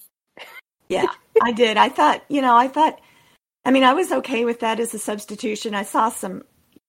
[0.88, 1.06] Yeah,
[1.44, 1.78] I did.
[1.78, 3.00] I thought, you know, I thought,
[3.64, 5.76] I mean, I was okay with that as a substitution.
[5.76, 6.44] I saw some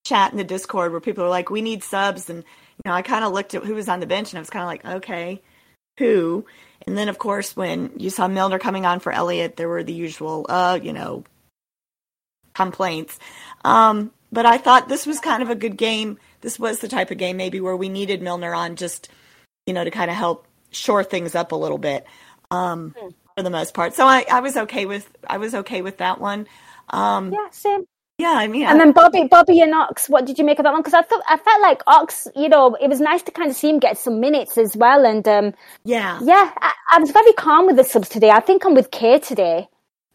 [0.07, 2.31] chat in the Discord where people were like, we need subs.
[2.31, 4.41] And, you know, I kind of looked at who was on the bench and I
[4.41, 5.43] was kind of like, okay,
[5.99, 6.47] who?
[6.87, 9.93] And then, of course, when you saw Milner coming on for Elliott, there were the
[9.93, 11.24] usual, uh, you know,
[12.55, 13.18] complaints.
[13.64, 16.18] Um, but I thought this was kind of a good game.
[16.41, 19.09] This was the type of game maybe where we needed Milner on just,
[19.66, 22.07] you know, to kind of help shore things up a little bit.
[22.51, 22.95] Um,
[23.37, 23.95] for the most part.
[23.95, 26.47] So I, I was okay with I was okay with that one.
[26.89, 27.85] Um, Yeah, same.
[28.21, 30.73] Yeah, I mean, And then Bobby, Bobby and Ox, what did you make of that
[30.73, 30.83] one?
[30.83, 33.57] Because I thought I felt like Ox, you know, it was nice to kind of
[33.57, 35.07] see him get some minutes as well.
[35.07, 35.55] And um,
[35.85, 38.31] yeah, yeah, I, I was very calm with the subs today.
[38.31, 39.68] I think I'm with Kay today.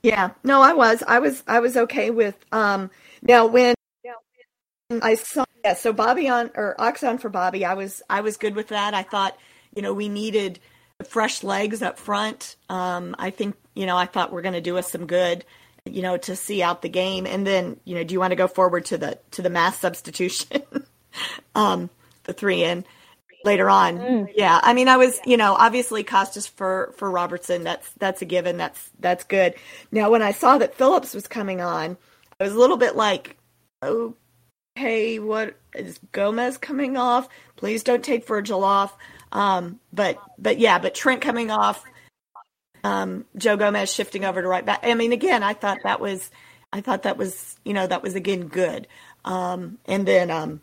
[0.04, 2.36] Yeah, no, I was, I was, I was okay with.
[2.52, 2.92] Um,
[3.24, 3.74] now when
[5.02, 8.38] I saw, yeah, so Bobby on or Ox on for Bobby, I was, I was
[8.38, 8.94] good with that.
[8.94, 9.36] I thought,
[9.76, 10.60] you know, we needed
[11.04, 12.56] fresh legs up front.
[12.70, 15.44] Um, I think, you know, I thought we're going to do us some good,
[15.86, 17.26] you know, to see out the game.
[17.26, 19.80] And then, you know, do you want to go forward to the to the mass
[19.80, 20.62] substitution,
[21.56, 21.90] um,
[22.24, 22.86] the three in?
[23.46, 24.28] later on.
[24.36, 27.64] Yeah, I mean, I was, you know, obviously Kostas for for Robertson.
[27.64, 28.58] That's that's a given.
[28.58, 29.54] That's that's good.
[29.92, 31.96] Now, when I saw that Phillips was coming on,
[32.40, 33.38] I was a little bit like,
[33.84, 37.30] okay, what is Gomez coming off?
[37.56, 38.98] Please don't take Virgil off.
[39.32, 41.84] Um, but but yeah, but Trent coming off,
[42.86, 44.82] um, Joe Gomez shifting over to right back.
[44.84, 46.30] I mean, again, I thought that was,
[46.72, 48.88] I thought that was, you know, that was again good.
[49.24, 50.62] Um, and then um,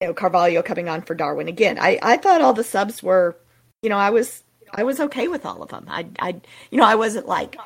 [0.00, 1.78] you know, Carvalho coming on for Darwin again.
[1.78, 3.36] I, I thought all the subs were,
[3.82, 4.42] you know, I was
[4.72, 5.84] I was okay with all of them.
[5.88, 6.40] I I
[6.70, 7.56] you know I wasn't like,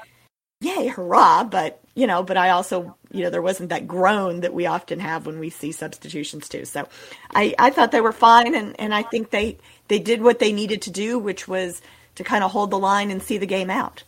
[0.61, 4.53] yay hurrah, but you know, but I also you know there wasn't that groan that
[4.53, 6.65] we often have when we see substitutions too.
[6.65, 6.89] So
[7.33, 10.53] I I thought they were fine, and and I think they they did what they
[10.53, 11.81] needed to do, which was
[12.17, 14.03] to kind of hold the line and see the game out.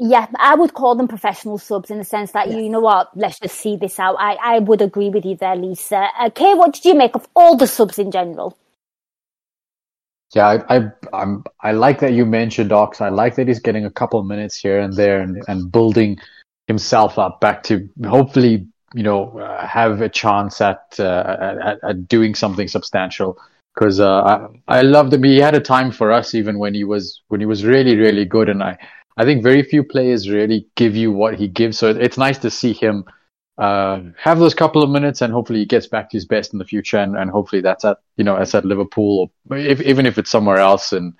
[0.00, 3.40] Yeah, I would call them professional subs in the sense that, you know what, let's
[3.40, 4.14] just see this out.
[4.18, 6.08] I, I would agree with you there, Lisa.
[6.18, 8.56] Uh, Kay, what did you make of all the subs in general?
[10.34, 13.00] Yeah, I, I I'm I like that you mentioned Ox.
[13.00, 16.18] I like that he's getting a couple minutes here and there and, and building
[16.66, 22.08] himself up back to hopefully you know uh, have a chance at, uh, at at
[22.08, 23.38] doing something substantial.
[23.78, 25.22] Because uh, I I loved him.
[25.22, 28.24] He had a time for us even when he was when he was really really
[28.24, 28.76] good, and I
[29.16, 31.78] I think very few players really give you what he gives.
[31.78, 33.04] So it's nice to see him
[33.58, 36.58] uh, have those couple of minutes, and hopefully he gets back to his best in
[36.58, 36.98] the future.
[36.98, 40.30] And, and hopefully that's at you know that's at Liverpool, or if, even if it's
[40.30, 41.12] somewhere else and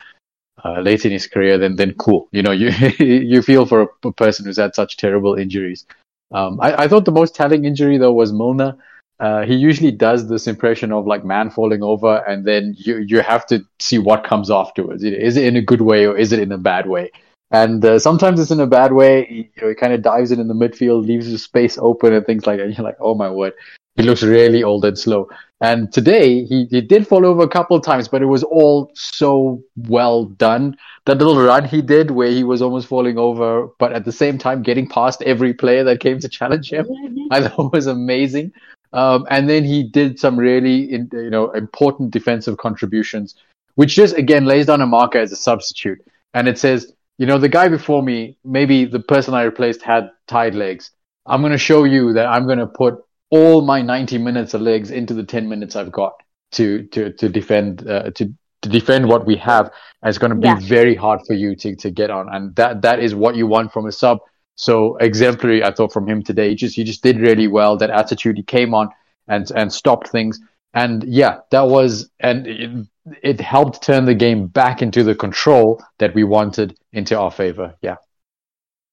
[0.65, 2.29] uh, late in his career, then then cool.
[2.33, 5.87] You know, you you feel for a, a, person who's had such terrible injuries.
[6.33, 8.77] Um, I, I thought the most telling injury though was Milner.
[9.21, 13.21] Uh, he usually does this impression of like man falling over, and then you you
[13.21, 15.03] have to see what comes afterwards.
[15.03, 17.11] Is it in a good way or is it in a bad way?
[17.51, 19.27] And uh, sometimes it's in a bad way.
[19.57, 22.25] You know, he kind of dives in in the midfield, leaves the space open and
[22.27, 22.73] things like that.
[22.77, 23.55] You're like, oh my word,
[23.99, 25.29] he looks really old and slow.
[25.61, 28.93] And today he, he did fall over a couple of times, but it was all
[28.95, 30.77] so well done.
[31.07, 34.39] That little run he did where he was almost falling over, but at the same
[34.39, 36.87] time getting past every player that came to challenge him,
[37.33, 38.53] I thought was amazing.
[38.93, 43.35] Um, and then he did some really, you know, important defensive contributions,
[43.75, 45.99] which just again lays down a marker as a substitute.
[46.35, 50.11] And it says, you know, the guy before me, maybe the person I replaced had
[50.29, 50.93] tied legs.
[51.27, 54.61] I'm going to show you that I'm going to put all my 90 minutes of
[54.61, 56.15] legs into the 10 minutes I've got
[56.53, 59.71] to, to, to defend, uh, to, to defend what we have.
[60.03, 60.59] And it's going to be yeah.
[60.61, 62.33] very hard for you to, to get on.
[62.35, 64.19] And that, that is what you want from a sub.
[64.55, 66.51] So exemplary, I thought from him today.
[66.51, 67.77] He just, he just did really well.
[67.77, 68.89] That attitude, he came on
[69.29, 70.41] and, and stopped things.
[70.75, 72.87] And yeah, that was, and it,
[73.23, 77.75] it helped turn the game back into the control that we wanted into our favor.
[77.83, 77.97] Yeah.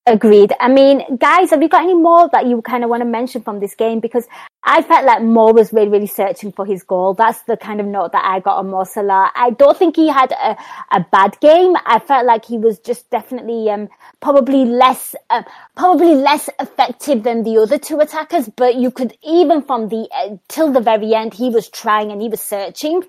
[0.07, 0.53] Agreed.
[0.59, 3.41] I mean, guys, have you got any more that you kind of want to mention
[3.41, 3.99] from this game?
[3.99, 4.27] Because
[4.63, 7.15] I felt like Mo was really, really searching for his goal.
[7.15, 9.31] That's the kind of note that I got on Mo Salah.
[9.33, 10.55] I don't think he had a,
[10.91, 11.75] a bad game.
[11.87, 13.89] I felt like he was just definitely, um,
[14.21, 15.41] probably less, uh,
[15.75, 18.47] probably less effective than the other two attackers.
[18.47, 22.21] But you could, even from the, uh, till the very end, he was trying and
[22.21, 23.01] he was searching.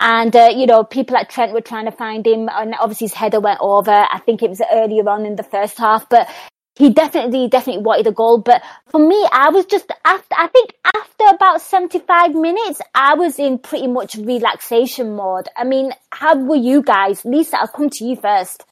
[0.00, 3.14] And, uh, you know, people at Trent were trying to find him and obviously his
[3.14, 3.90] header went over.
[3.90, 6.26] I think it was earlier on in the first half, but
[6.74, 8.38] he definitely, definitely wanted a goal.
[8.38, 13.38] But for me, I was just after, I think after about 75 minutes, I was
[13.38, 15.48] in pretty much relaxation mode.
[15.54, 17.22] I mean, how were you guys?
[17.26, 18.64] Lisa, I'll come to you first.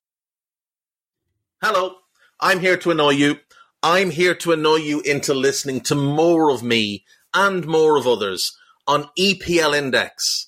[1.62, 1.97] Hello.
[2.41, 3.41] I'm here to annoy you.
[3.83, 7.05] I'm here to annoy you into listening to more of me
[7.35, 8.57] and more of others
[8.87, 10.47] on EPL Index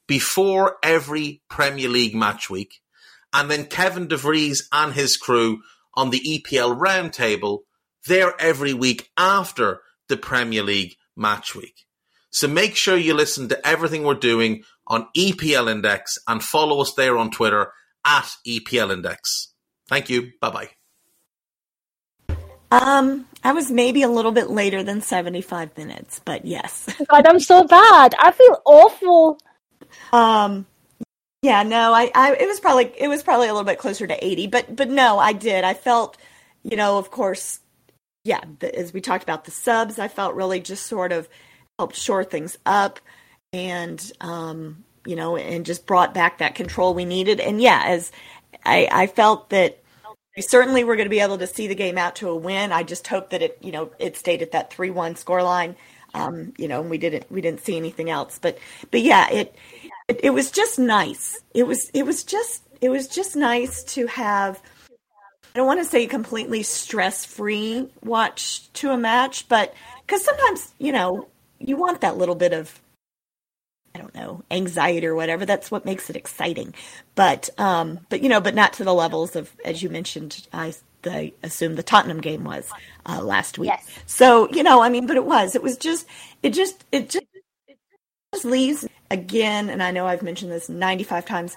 [0.07, 2.75] before every Premier League match week.
[3.33, 5.61] And then Kevin DeVries and his crew
[5.93, 7.59] on the EPL roundtable,
[8.07, 11.85] they're every week after the Premier League match week.
[12.31, 16.93] So make sure you listen to everything we're doing on EPL Index and follow us
[16.95, 17.71] there on Twitter
[18.05, 19.53] at EPL Index.
[19.87, 20.31] Thank you.
[20.39, 20.69] Bye bye.
[22.71, 26.87] Um, I was maybe a little bit later than 75 minutes, but yes.
[27.09, 28.15] God, I'm so bad.
[28.17, 29.37] I feel awful.
[30.11, 30.65] Um,
[31.41, 34.25] yeah, no, I, I, it was probably, it was probably a little bit closer to
[34.25, 35.63] 80, but, but no, I did.
[35.63, 36.17] I felt,
[36.63, 37.59] you know, of course,
[38.23, 41.27] yeah, the, as we talked about the subs, I felt really just sort of
[41.79, 42.99] helped shore things up.
[43.53, 47.39] And, um, you know, and just brought back that control we needed.
[47.39, 48.11] And yeah, as
[48.65, 49.81] I, I felt that
[50.35, 52.71] we certainly were going to be able to see the game out to a win.
[52.71, 55.75] I just hope that it, you know, it stayed at that three-one scoreline.
[56.13, 58.39] Um, you know, and we didn't we didn't see anything else.
[58.39, 58.57] But
[58.89, 59.55] but yeah, it,
[60.07, 61.41] it it was just nice.
[61.53, 64.61] It was it was just it was just nice to have.
[65.53, 69.73] I don't want to say completely stress-free watch to a match, but
[70.05, 71.27] because sometimes you know
[71.59, 72.79] you want that little bit of
[73.93, 75.45] I don't know, anxiety or whatever.
[75.45, 76.73] That's what makes it exciting.
[77.15, 80.47] But um, but you know, but not to the levels of as you mentioned.
[80.53, 80.73] I,
[81.05, 82.69] I assume the Tottenham game was
[83.05, 83.69] uh, last week.
[83.69, 83.87] Yes.
[84.05, 85.55] So you know, I mean, but it was.
[85.55, 86.05] It was just.
[86.43, 86.83] It just.
[86.91, 87.25] It just.
[87.67, 87.77] It
[88.33, 91.55] just leaves again, and I know I've mentioned this ninety five times.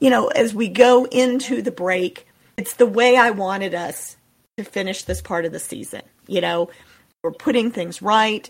[0.00, 2.26] You know, as we go into the break,
[2.56, 4.16] it's the way I wanted us
[4.56, 6.02] to finish this part of the season.
[6.26, 6.70] You know,
[7.22, 8.48] we're putting things right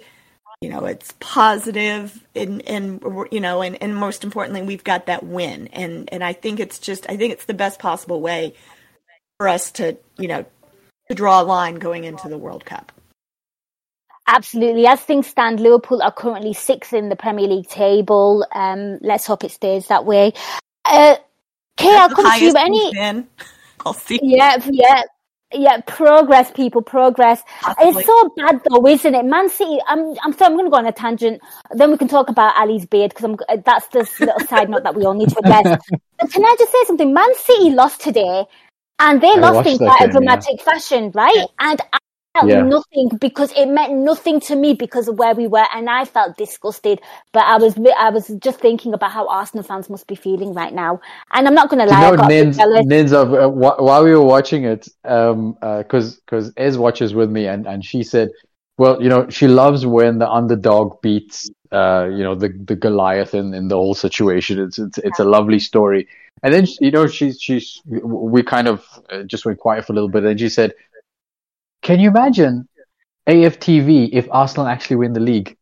[0.64, 5.22] you know it's positive and and you know and, and most importantly we've got that
[5.22, 8.54] win and and i think it's just i think it's the best possible way
[9.38, 10.44] for us to you know
[11.08, 12.92] to draw a line going into the world cup
[14.26, 14.86] Absolutely.
[14.86, 18.46] As things stand, Liverpool are currently sixth in the Premier League table.
[18.54, 20.32] Um, let's hope it stays that way.
[20.86, 21.16] Uh,
[21.76, 22.54] Kay, I'll come to you.
[22.56, 23.26] Any?
[23.84, 24.18] I'll see.
[24.22, 25.02] Yeah, yeah
[25.54, 27.42] yeah, progress, people, progress.
[27.64, 28.00] Absolutely.
[28.00, 29.24] It's so bad though, isn't it?
[29.24, 29.78] Man City.
[29.86, 31.40] I'm, I'm sorry, I'm going to go on a tangent.
[31.72, 33.62] Then we can talk about Ali's beard because I'm.
[33.64, 35.78] That's the little side note that we all need to address.
[36.16, 37.12] But can I just say something?
[37.12, 38.46] Man City lost today,
[38.98, 40.64] and they I lost in quite a dramatic yeah.
[40.64, 41.46] fashion, right?
[41.58, 41.98] And I
[42.38, 42.62] felt yeah.
[42.62, 46.36] nothing because it meant nothing to me because of where we were, and I felt
[46.36, 47.00] disgusted.
[47.32, 50.72] But I was I was just thinking about how Arsenal fans must be feeling right
[50.72, 51.00] now,
[51.32, 52.10] and I'm not going to lie.
[52.10, 56.52] You know, Nins, Nins of, uh, while we were watching it, um, because uh, because
[56.56, 58.30] Ez watches with me, and and she said,
[58.76, 63.34] well, you know, she loves when the underdog beats, uh, you know, the the Goliath
[63.34, 64.60] in in the whole situation.
[64.60, 66.08] It's it's it's a lovely story.
[66.42, 69.94] And then you know she's she's we kind of uh, just went quiet for a
[69.94, 70.74] little bit, and she said
[71.84, 72.66] can you imagine
[73.28, 75.56] AFTV if Arsenal actually win the league?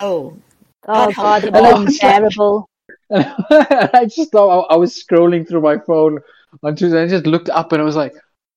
[0.00, 0.36] Oh,
[0.88, 2.68] oh God, it be terrible.
[3.14, 6.18] I just thought I, I, was scrolling through my phone
[6.62, 8.14] on Tuesday and I just looked up and I was like,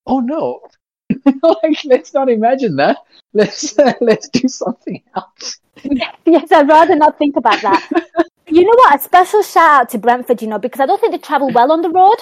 [0.08, 0.62] oh no.
[1.44, 2.98] like let's not imagine that.
[3.34, 5.60] Let's uh, let's do something else.
[6.26, 7.90] yes, I'd rather not think about that.
[8.48, 9.00] you know what?
[9.00, 11.72] A special shout out to Brentford, you know, because I don't think they travel well
[11.72, 12.18] on the road.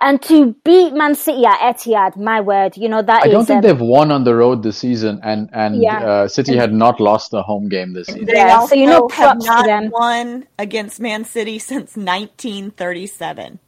[0.00, 3.58] And to beat Man City at Etihad, my word, you know that I don't think
[3.58, 6.04] um, they've won on the road this season, and and yeah.
[6.04, 8.24] uh, City had not lost a home game this season.
[8.24, 13.60] They yeah, so you know, have not won against Man City since 1937.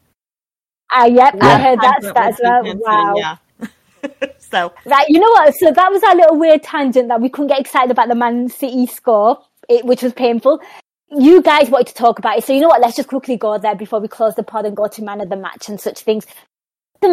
[0.91, 1.45] Ah, uh, yep, yeah.
[1.45, 2.75] I heard that stat as well.
[2.75, 3.13] Wow.
[3.15, 3.37] yeah.
[4.49, 5.53] so that you know what?
[5.55, 8.49] So that was our little weird tangent that we couldn't get excited about the Man
[8.49, 9.39] City score,
[9.69, 10.61] it, which was painful
[11.09, 12.43] you guys wanted to talk about it.
[12.43, 12.81] So you know what?
[12.81, 15.29] Let's just quickly go there before we close the pod and go to man of
[15.29, 16.25] the match and such things.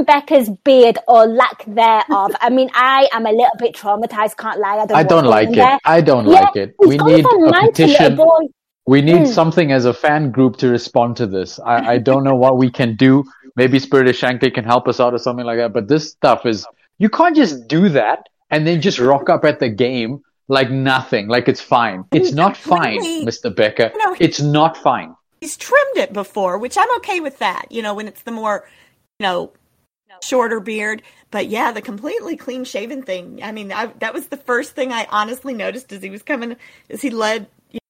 [0.07, 2.35] Becker's beard or lack thereof.
[2.41, 4.37] I mean, I am a little bit traumatized.
[4.37, 4.78] Can't lie.
[4.78, 4.97] I don't.
[4.97, 5.57] I don't like it.
[5.57, 5.78] There.
[5.85, 6.74] I don't yeah, like it.
[6.78, 8.18] We need a petition.
[8.87, 9.26] We need mm.
[9.28, 11.61] something as a fan group to respond to this.
[11.61, 13.24] I, I don't know what we can do.
[13.57, 15.72] Maybe Spirit of Shankly can help us out or something like that.
[15.72, 16.66] But this stuff is
[16.99, 21.28] you can't just do that and then just rock up at the game like nothing,
[21.28, 22.05] like it's fine.
[22.12, 23.55] It's not fine, Mr.
[23.55, 23.92] Becker.
[23.97, 25.14] No, it's not fine.
[25.40, 27.66] He's trimmed it before, which I'm okay with that.
[27.70, 28.68] You know, when it's the more,
[29.18, 29.53] you know,
[30.22, 31.03] shorter beard.
[31.30, 33.40] But yeah, the completely clean shaven thing.
[33.42, 36.57] I mean, I, that was the first thing I honestly noticed as he was coming,
[36.90, 37.80] as he led, you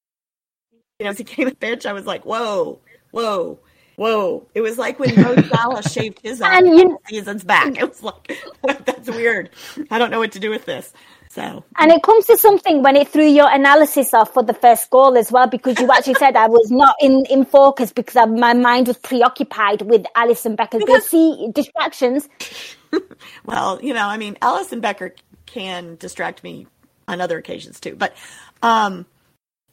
[1.01, 1.87] know, as he came to the bench.
[1.87, 2.79] I was like, whoa,
[3.11, 3.59] whoa.
[3.97, 4.47] Whoa!
[4.55, 7.79] It was like when Mo Salah shaved his arm you, seasons back.
[7.79, 8.37] It was like
[8.85, 9.51] that's weird.
[9.91, 10.93] I don't know what to do with this.
[11.35, 14.89] So, and it comes to something when it threw your analysis off for the first
[14.91, 18.25] goal as well, because you actually said I was not in, in focus because I,
[18.27, 20.79] my mind was preoccupied with Alisson Becker.
[20.79, 22.29] Because, see distractions.
[23.45, 25.13] well, you know, I mean, Alisson Becker
[25.47, 26.69] can distract me
[27.09, 28.15] on other occasions too, but,
[28.63, 29.05] um,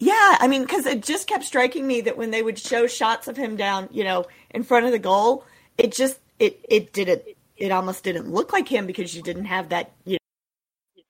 [0.02, 3.28] yeah, I mean, because it just kept striking me that when they would show shots
[3.28, 5.46] of him down, you know, in front of the goal,
[5.78, 7.22] it just it it didn't
[7.56, 10.18] it almost didn't look like him because you didn't have that you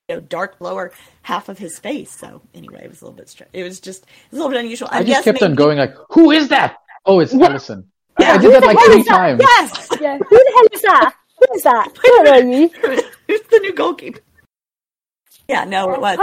[0.10, 2.12] know, dark lower half of his face.
[2.12, 3.52] So anyway, it was a little bit strange.
[3.54, 4.90] It was just a little bit unusual.
[4.92, 5.52] I, I just kept maybe...
[5.52, 6.76] on going like, "Who is that?"
[7.06, 7.48] Oh, it's yeah.
[7.48, 7.86] Alisson.
[8.20, 9.40] Yeah, I, did that like three times.
[9.42, 9.88] Yes.
[10.02, 10.18] Yeah.
[10.18, 11.14] Who the hell is that?
[11.40, 11.98] Who is that?
[11.98, 12.68] Who are you?
[13.28, 14.20] Who's the new goalkeeper?
[15.48, 16.18] Yeah, no, it was.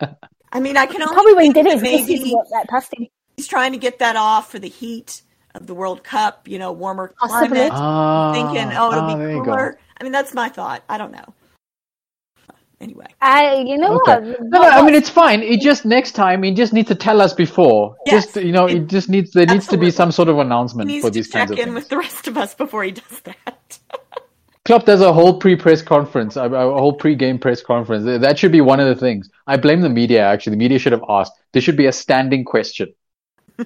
[0.52, 0.70] Probably.
[0.70, 3.08] I mean, I can only probably when he did it, maybe that past him.
[3.36, 5.22] He's trying to get that off for the heat
[5.54, 6.46] of the World Cup.
[6.46, 7.72] You know, warmer climate.
[7.74, 9.78] Oh, thinking, oh, it'll oh, be ah, cooler.
[9.98, 10.84] I mean, that's my thought.
[10.88, 11.34] I don't know
[12.82, 13.06] anyway.
[13.20, 14.12] I, you know Okay.
[14.12, 14.42] what?
[14.42, 15.42] No, no, I mean it's fine.
[15.42, 17.96] It just next time he just needs to tell us before.
[18.04, 18.26] Yes.
[18.26, 20.88] Just you know, it just needs there needs to be some sort of He announcement
[20.88, 21.74] needs for to these check kinds of in things.
[21.74, 23.78] with the rest of us before he does that.
[24.64, 28.04] Klopp does a whole pre-press conference, a, whole pre-game press conference.
[28.04, 29.28] That should be one of the things.
[29.46, 30.24] I blame the media.
[30.24, 31.32] Actually, the media should have asked.
[31.52, 32.94] This should be a standing question.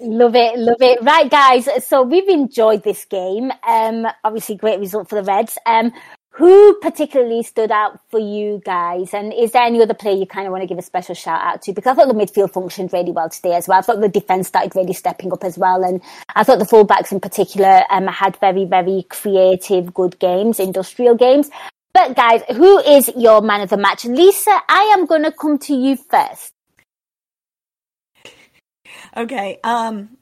[0.00, 1.02] Love it, love it.
[1.02, 1.68] Right, guys.
[1.86, 3.52] So we've enjoyed this game.
[3.66, 5.58] Um, obviously, great result for the Reds.
[5.66, 5.92] Um,
[6.36, 9.14] who particularly stood out for you guys?
[9.14, 11.40] And is there any other player you kind of want to give a special shout
[11.40, 11.72] out to?
[11.72, 13.78] Because I thought the midfield functioned really well today as well.
[13.78, 16.02] I thought the defense started really stepping up as well, and
[16.34, 21.48] I thought the fullbacks in particular um had very, very creative, good games, industrial games.
[21.94, 24.04] But guys, who is your man of the match?
[24.04, 26.52] Lisa, I am going to come to you first.
[29.16, 29.58] Okay.
[29.64, 30.18] Um,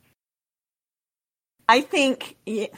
[1.68, 2.36] I think.
[2.46, 2.68] yeah,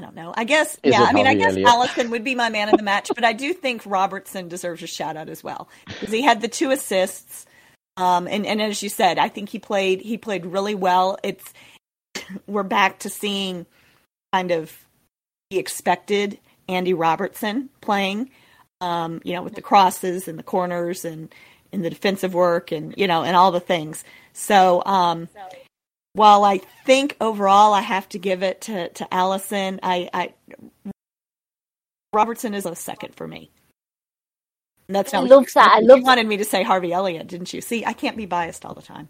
[0.00, 0.32] I don't know.
[0.34, 0.78] I guess.
[0.82, 1.02] Is yeah.
[1.02, 1.68] I mean, I guess Elliott?
[1.68, 4.86] Alisson would be my man of the match, but I do think Robertson deserves a
[4.86, 7.44] shout out as well because he had the two assists.
[7.98, 11.18] Um, and and as you said, I think he played he played really well.
[11.22, 11.52] It's
[12.46, 13.66] we're back to seeing
[14.32, 14.74] kind of
[15.50, 18.30] the expected Andy Robertson playing.
[18.80, 21.28] Um, you know, with the crosses and the corners and
[21.72, 24.02] in the defensive work and you know and all the things.
[24.32, 25.28] So um,
[26.12, 30.34] while I think overall I have to give it to to Alisson, I, I
[32.12, 33.50] Robertson is a second for me.
[34.88, 35.72] And that's not I love that.
[35.72, 37.60] I you love wanted me to say Harvey Elliott, didn't you?
[37.60, 39.08] See, I can't be biased all the time.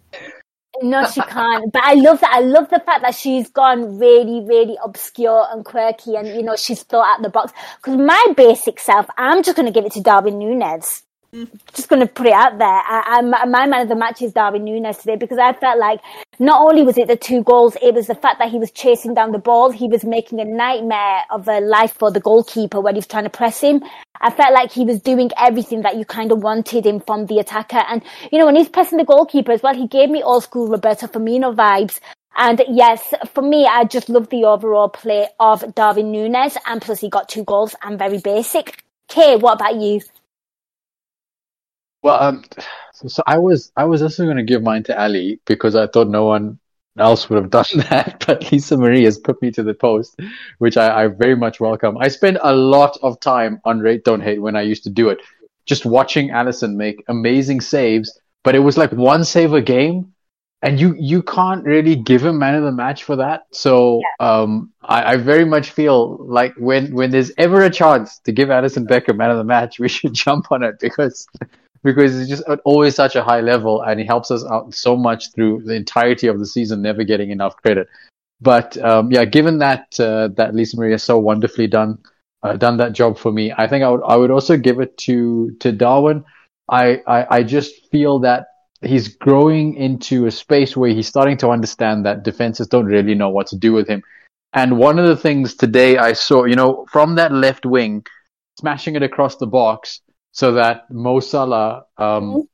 [0.82, 1.72] No, she can't.
[1.72, 2.32] But I love that.
[2.32, 6.56] I love the fact that she's gone really, really obscure and quirky, and you know
[6.56, 7.52] she's thought out the box.
[7.76, 11.02] Because my basic self, I'm just going to give it to Darwin Nunez.
[11.32, 12.66] Just going to put it out there.
[12.68, 16.00] I, I, my man of the match is Darwin Nunez today because I felt like
[16.40, 19.14] not only was it the two goals, it was the fact that he was chasing
[19.14, 19.70] down the ball.
[19.70, 23.24] He was making a nightmare of a life for the goalkeeper when he was trying
[23.24, 23.80] to press him.
[24.20, 27.38] I felt like he was doing everything that you kind of wanted him from the
[27.38, 27.82] attacker.
[27.88, 28.02] And,
[28.32, 31.06] you know, when he's pressing the goalkeeper as well, he gave me old school Roberto
[31.06, 32.00] Firmino vibes.
[32.36, 36.56] And yes, for me, I just love the overall play of Darwin Nunez.
[36.66, 38.82] And plus he got two goals and very basic.
[39.08, 40.00] Kay, what about you?
[42.02, 42.44] Well, um,
[42.94, 45.86] so, so I was I was also going to give mine to Ali because I
[45.86, 46.58] thought no one
[46.98, 50.18] else would have done that, but Lisa Marie has put me to the post,
[50.58, 51.98] which I, I very much welcome.
[51.98, 55.08] I spent a lot of time on Rate Don't Hate when I used to do
[55.10, 55.18] it,
[55.66, 60.12] just watching Alisson make amazing saves, but it was like one save a game,
[60.62, 63.42] and you you can't really give him man of the match for that.
[63.52, 68.32] So um, I, I very much feel like when when there's ever a chance to
[68.32, 71.26] give Alisson Becker man of the match, we should jump on it because
[71.82, 75.32] because it's just always such a high level and he helps us out so much
[75.32, 77.88] through the entirety of the season, never getting enough credit.
[78.40, 81.98] But um, yeah, given that uh, that Lisa Maria so wonderfully done
[82.42, 84.96] uh, done that job for me, I think I would I would also give it
[84.98, 86.24] to to Darwin.
[86.70, 88.46] I, I I just feel that
[88.82, 93.28] he's growing into a space where he's starting to understand that defenses don't really know
[93.28, 94.02] what to do with him.
[94.52, 98.04] And one of the things today I saw, you know, from that left wing,
[98.58, 100.00] smashing it across the box
[100.32, 102.48] so that Mo Salah, um,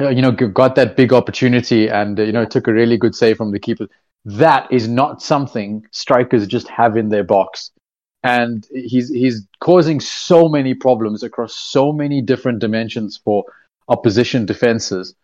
[0.00, 3.14] uh, you know, got that big opportunity and, uh, you know, took a really good
[3.14, 3.86] save from the keeper.
[4.24, 7.70] That is not something strikers just have in their box.
[8.22, 13.44] And he's, he's causing so many problems across so many different dimensions for
[13.88, 15.14] opposition defenses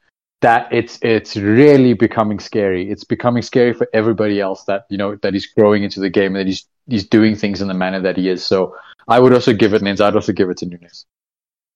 [0.42, 2.90] that it's it's really becoming scary.
[2.90, 6.34] It's becoming scary for everybody else that you know that he's growing into the game
[6.34, 8.44] and that he's he's doing things in the manner that he is.
[8.44, 8.76] So
[9.08, 10.00] I would also give it Nins.
[10.00, 11.06] I'd also give it to Nunez.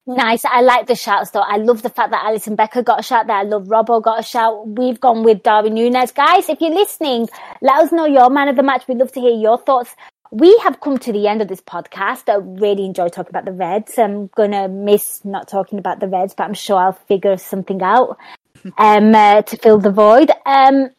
[0.07, 0.44] Nice.
[0.44, 1.40] I like the shouts though.
[1.40, 3.36] I love the fact that Alisson Becker got a shout there.
[3.36, 4.68] I love Robbo got a shout.
[4.68, 6.12] We've gone with Darwin Nunez.
[6.12, 7.28] Guys, if you're listening,
[7.61, 8.86] let us know your man of the match.
[8.86, 9.96] We'd love to hear your thoughts.
[10.30, 12.28] We have come to the end of this podcast.
[12.28, 13.99] I really enjoy talking about the Reds.
[13.99, 18.16] I'm gonna miss not talking about the Reds, but I'm sure I'll figure something out
[18.78, 20.30] um, uh, to fill the void.
[20.45, 20.91] Um,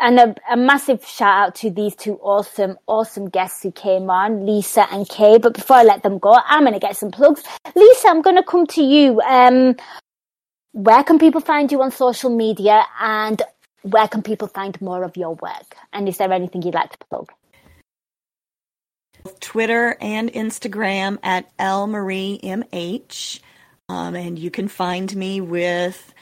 [0.00, 4.46] and a, a massive shout out to these two awesome, awesome guests who came on,
[4.46, 5.38] Lisa and Kay.
[5.38, 7.42] But before I let them go, I'm going to get some plugs.
[7.74, 9.20] Lisa, I'm going to come to you.
[9.20, 9.76] Um,
[10.72, 13.42] where can people find you on social media and
[13.82, 15.76] where can people find more of your work?
[15.92, 17.32] And is there anything you'd like to plug?
[19.40, 23.40] Twitter and Instagram at lmariemh.
[23.88, 26.14] Um, and you can find me with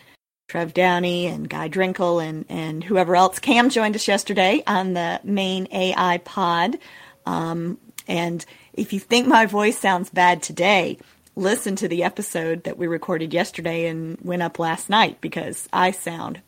[0.48, 3.38] Trev Downey and Guy Drinkle and, and whoever else.
[3.38, 6.78] Cam joined us yesterday on the main AI pod.
[7.26, 7.76] Um,
[8.08, 10.98] and if you think my voice sounds bad today,
[11.36, 15.90] listen to the episode that we recorded yesterday and went up last night because I
[15.90, 16.40] sound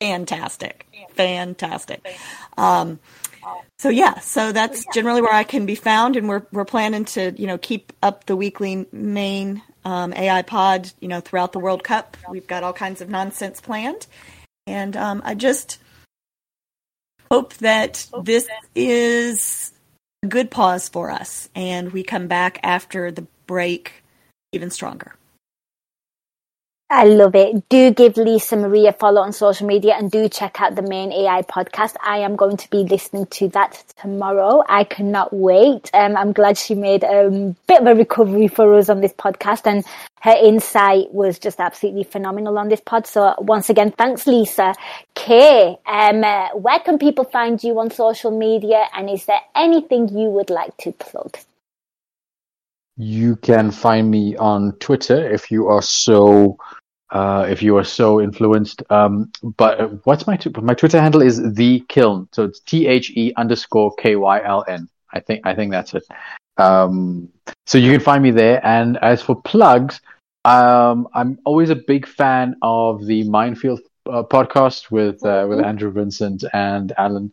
[0.00, 0.86] fantastic.
[1.10, 2.04] Fantastic.
[2.58, 2.98] Um,
[3.78, 7.32] so yeah, so that's generally where I can be found, and we're we're planning to
[7.36, 11.84] you know keep up the weekly main um, AI pod you know throughout the World
[11.84, 12.16] Cup.
[12.28, 14.06] We've got all kinds of nonsense planned,
[14.66, 15.78] and um, I just
[17.30, 19.72] hope that this is
[20.22, 24.04] a good pause for us, and we come back after the break
[24.52, 25.16] even stronger.
[26.96, 27.68] I love it.
[27.70, 31.10] Do give Lisa Marie a follow on social media and do check out the main
[31.10, 31.96] AI podcast.
[32.00, 34.62] I am going to be listening to that tomorrow.
[34.68, 35.90] I cannot wait.
[35.92, 39.66] Um, I'm glad she made a bit of a recovery for us on this podcast
[39.66, 39.84] and
[40.20, 43.08] her insight was just absolutely phenomenal on this pod.
[43.08, 44.72] So once again, thanks, Lisa.
[45.16, 50.16] Kay, um, uh, where can people find you on social media and is there anything
[50.16, 51.38] you would like to plug?
[52.96, 56.56] You can find me on Twitter if you are so
[57.14, 58.82] uh, if you are so influenced.
[58.90, 63.32] Um, but what's my my Twitter handle is the kiln, so it's T H E
[63.36, 64.88] underscore K Y L N.
[65.12, 66.04] I think I think that's it.
[66.56, 67.28] Um,
[67.66, 68.64] so you can find me there.
[68.66, 70.00] And as for plugs,
[70.44, 75.92] um, I'm always a big fan of the Minefield uh, podcast with uh, with Andrew
[75.92, 77.32] Vincent and Alan.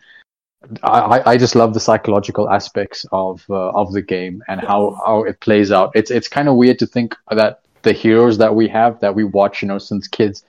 [0.83, 5.23] I, I just love the psychological aspects of uh, of the game and how, how
[5.23, 5.91] it plays out.
[5.95, 9.23] It's it's kind of weird to think that the heroes that we have that we
[9.23, 10.43] watch, you know, since kids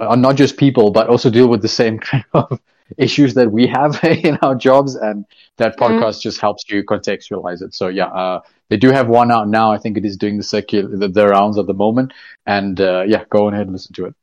[0.00, 2.60] are not just people, but also deal with the same kind of
[2.98, 4.94] issues that we have in our jobs.
[4.94, 5.24] And
[5.56, 6.20] that podcast mm-hmm.
[6.20, 7.74] just helps you contextualize it.
[7.74, 9.72] So yeah, uh, they do have one out now.
[9.72, 12.12] I think it is doing the circular, the, the rounds at the moment.
[12.46, 14.14] And uh, yeah, go ahead and listen to it.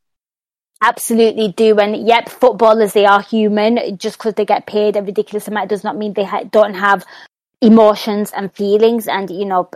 [0.82, 1.80] Absolutely do.
[1.80, 3.98] And yep, footballers, they are human.
[3.98, 7.06] Just because they get paid a ridiculous amount does not mean they ha- don't have
[7.62, 9.08] emotions and feelings.
[9.08, 9.70] And, you know,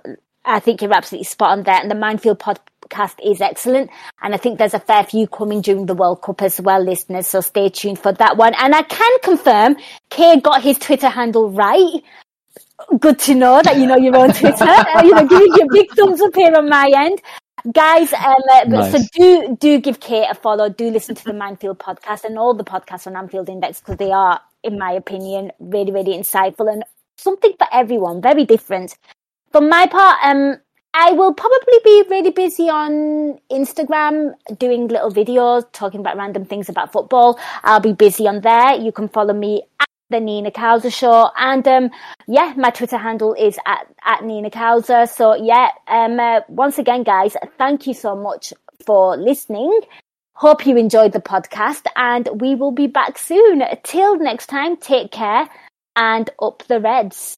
[0.48, 1.76] I think you're absolutely spot on there.
[1.76, 3.90] And the Minefield podcast is excellent.
[4.22, 7.28] And I think there's a fair few coming during the World Cup as well, listeners.
[7.28, 8.54] So stay tuned for that one.
[8.58, 9.76] And I can confirm
[10.10, 12.02] Kay got his Twitter handle right.
[13.00, 14.64] Good to know that you know your own Twitter.
[14.64, 17.22] uh, you know, giving you a big thumbs up here on my end
[17.72, 18.92] guys um, uh, nice.
[18.92, 22.54] so do do give Kay a follow do listen to the minefield podcast and all
[22.54, 26.84] the podcasts on anfield index because they are in my opinion really really insightful and
[27.18, 28.96] something for everyone very different
[29.52, 30.58] for my part um
[31.00, 36.70] I will probably be really busy on Instagram doing little videos talking about random things
[36.70, 37.40] about football.
[37.64, 38.74] I'll be busy on there.
[38.74, 41.30] You can follow me at the Nina Kauser show.
[41.38, 41.92] And um,
[42.28, 45.08] yeah, my Twitter handle is at, at Nina Kauser.
[45.08, 48.52] So yeah, um, uh, once again, guys, thank you so much
[48.84, 49.82] for listening.
[50.34, 53.62] Hope you enjoyed the podcast and we will be back soon.
[53.84, 55.48] Till next time, take care
[55.96, 57.38] and up the Reds.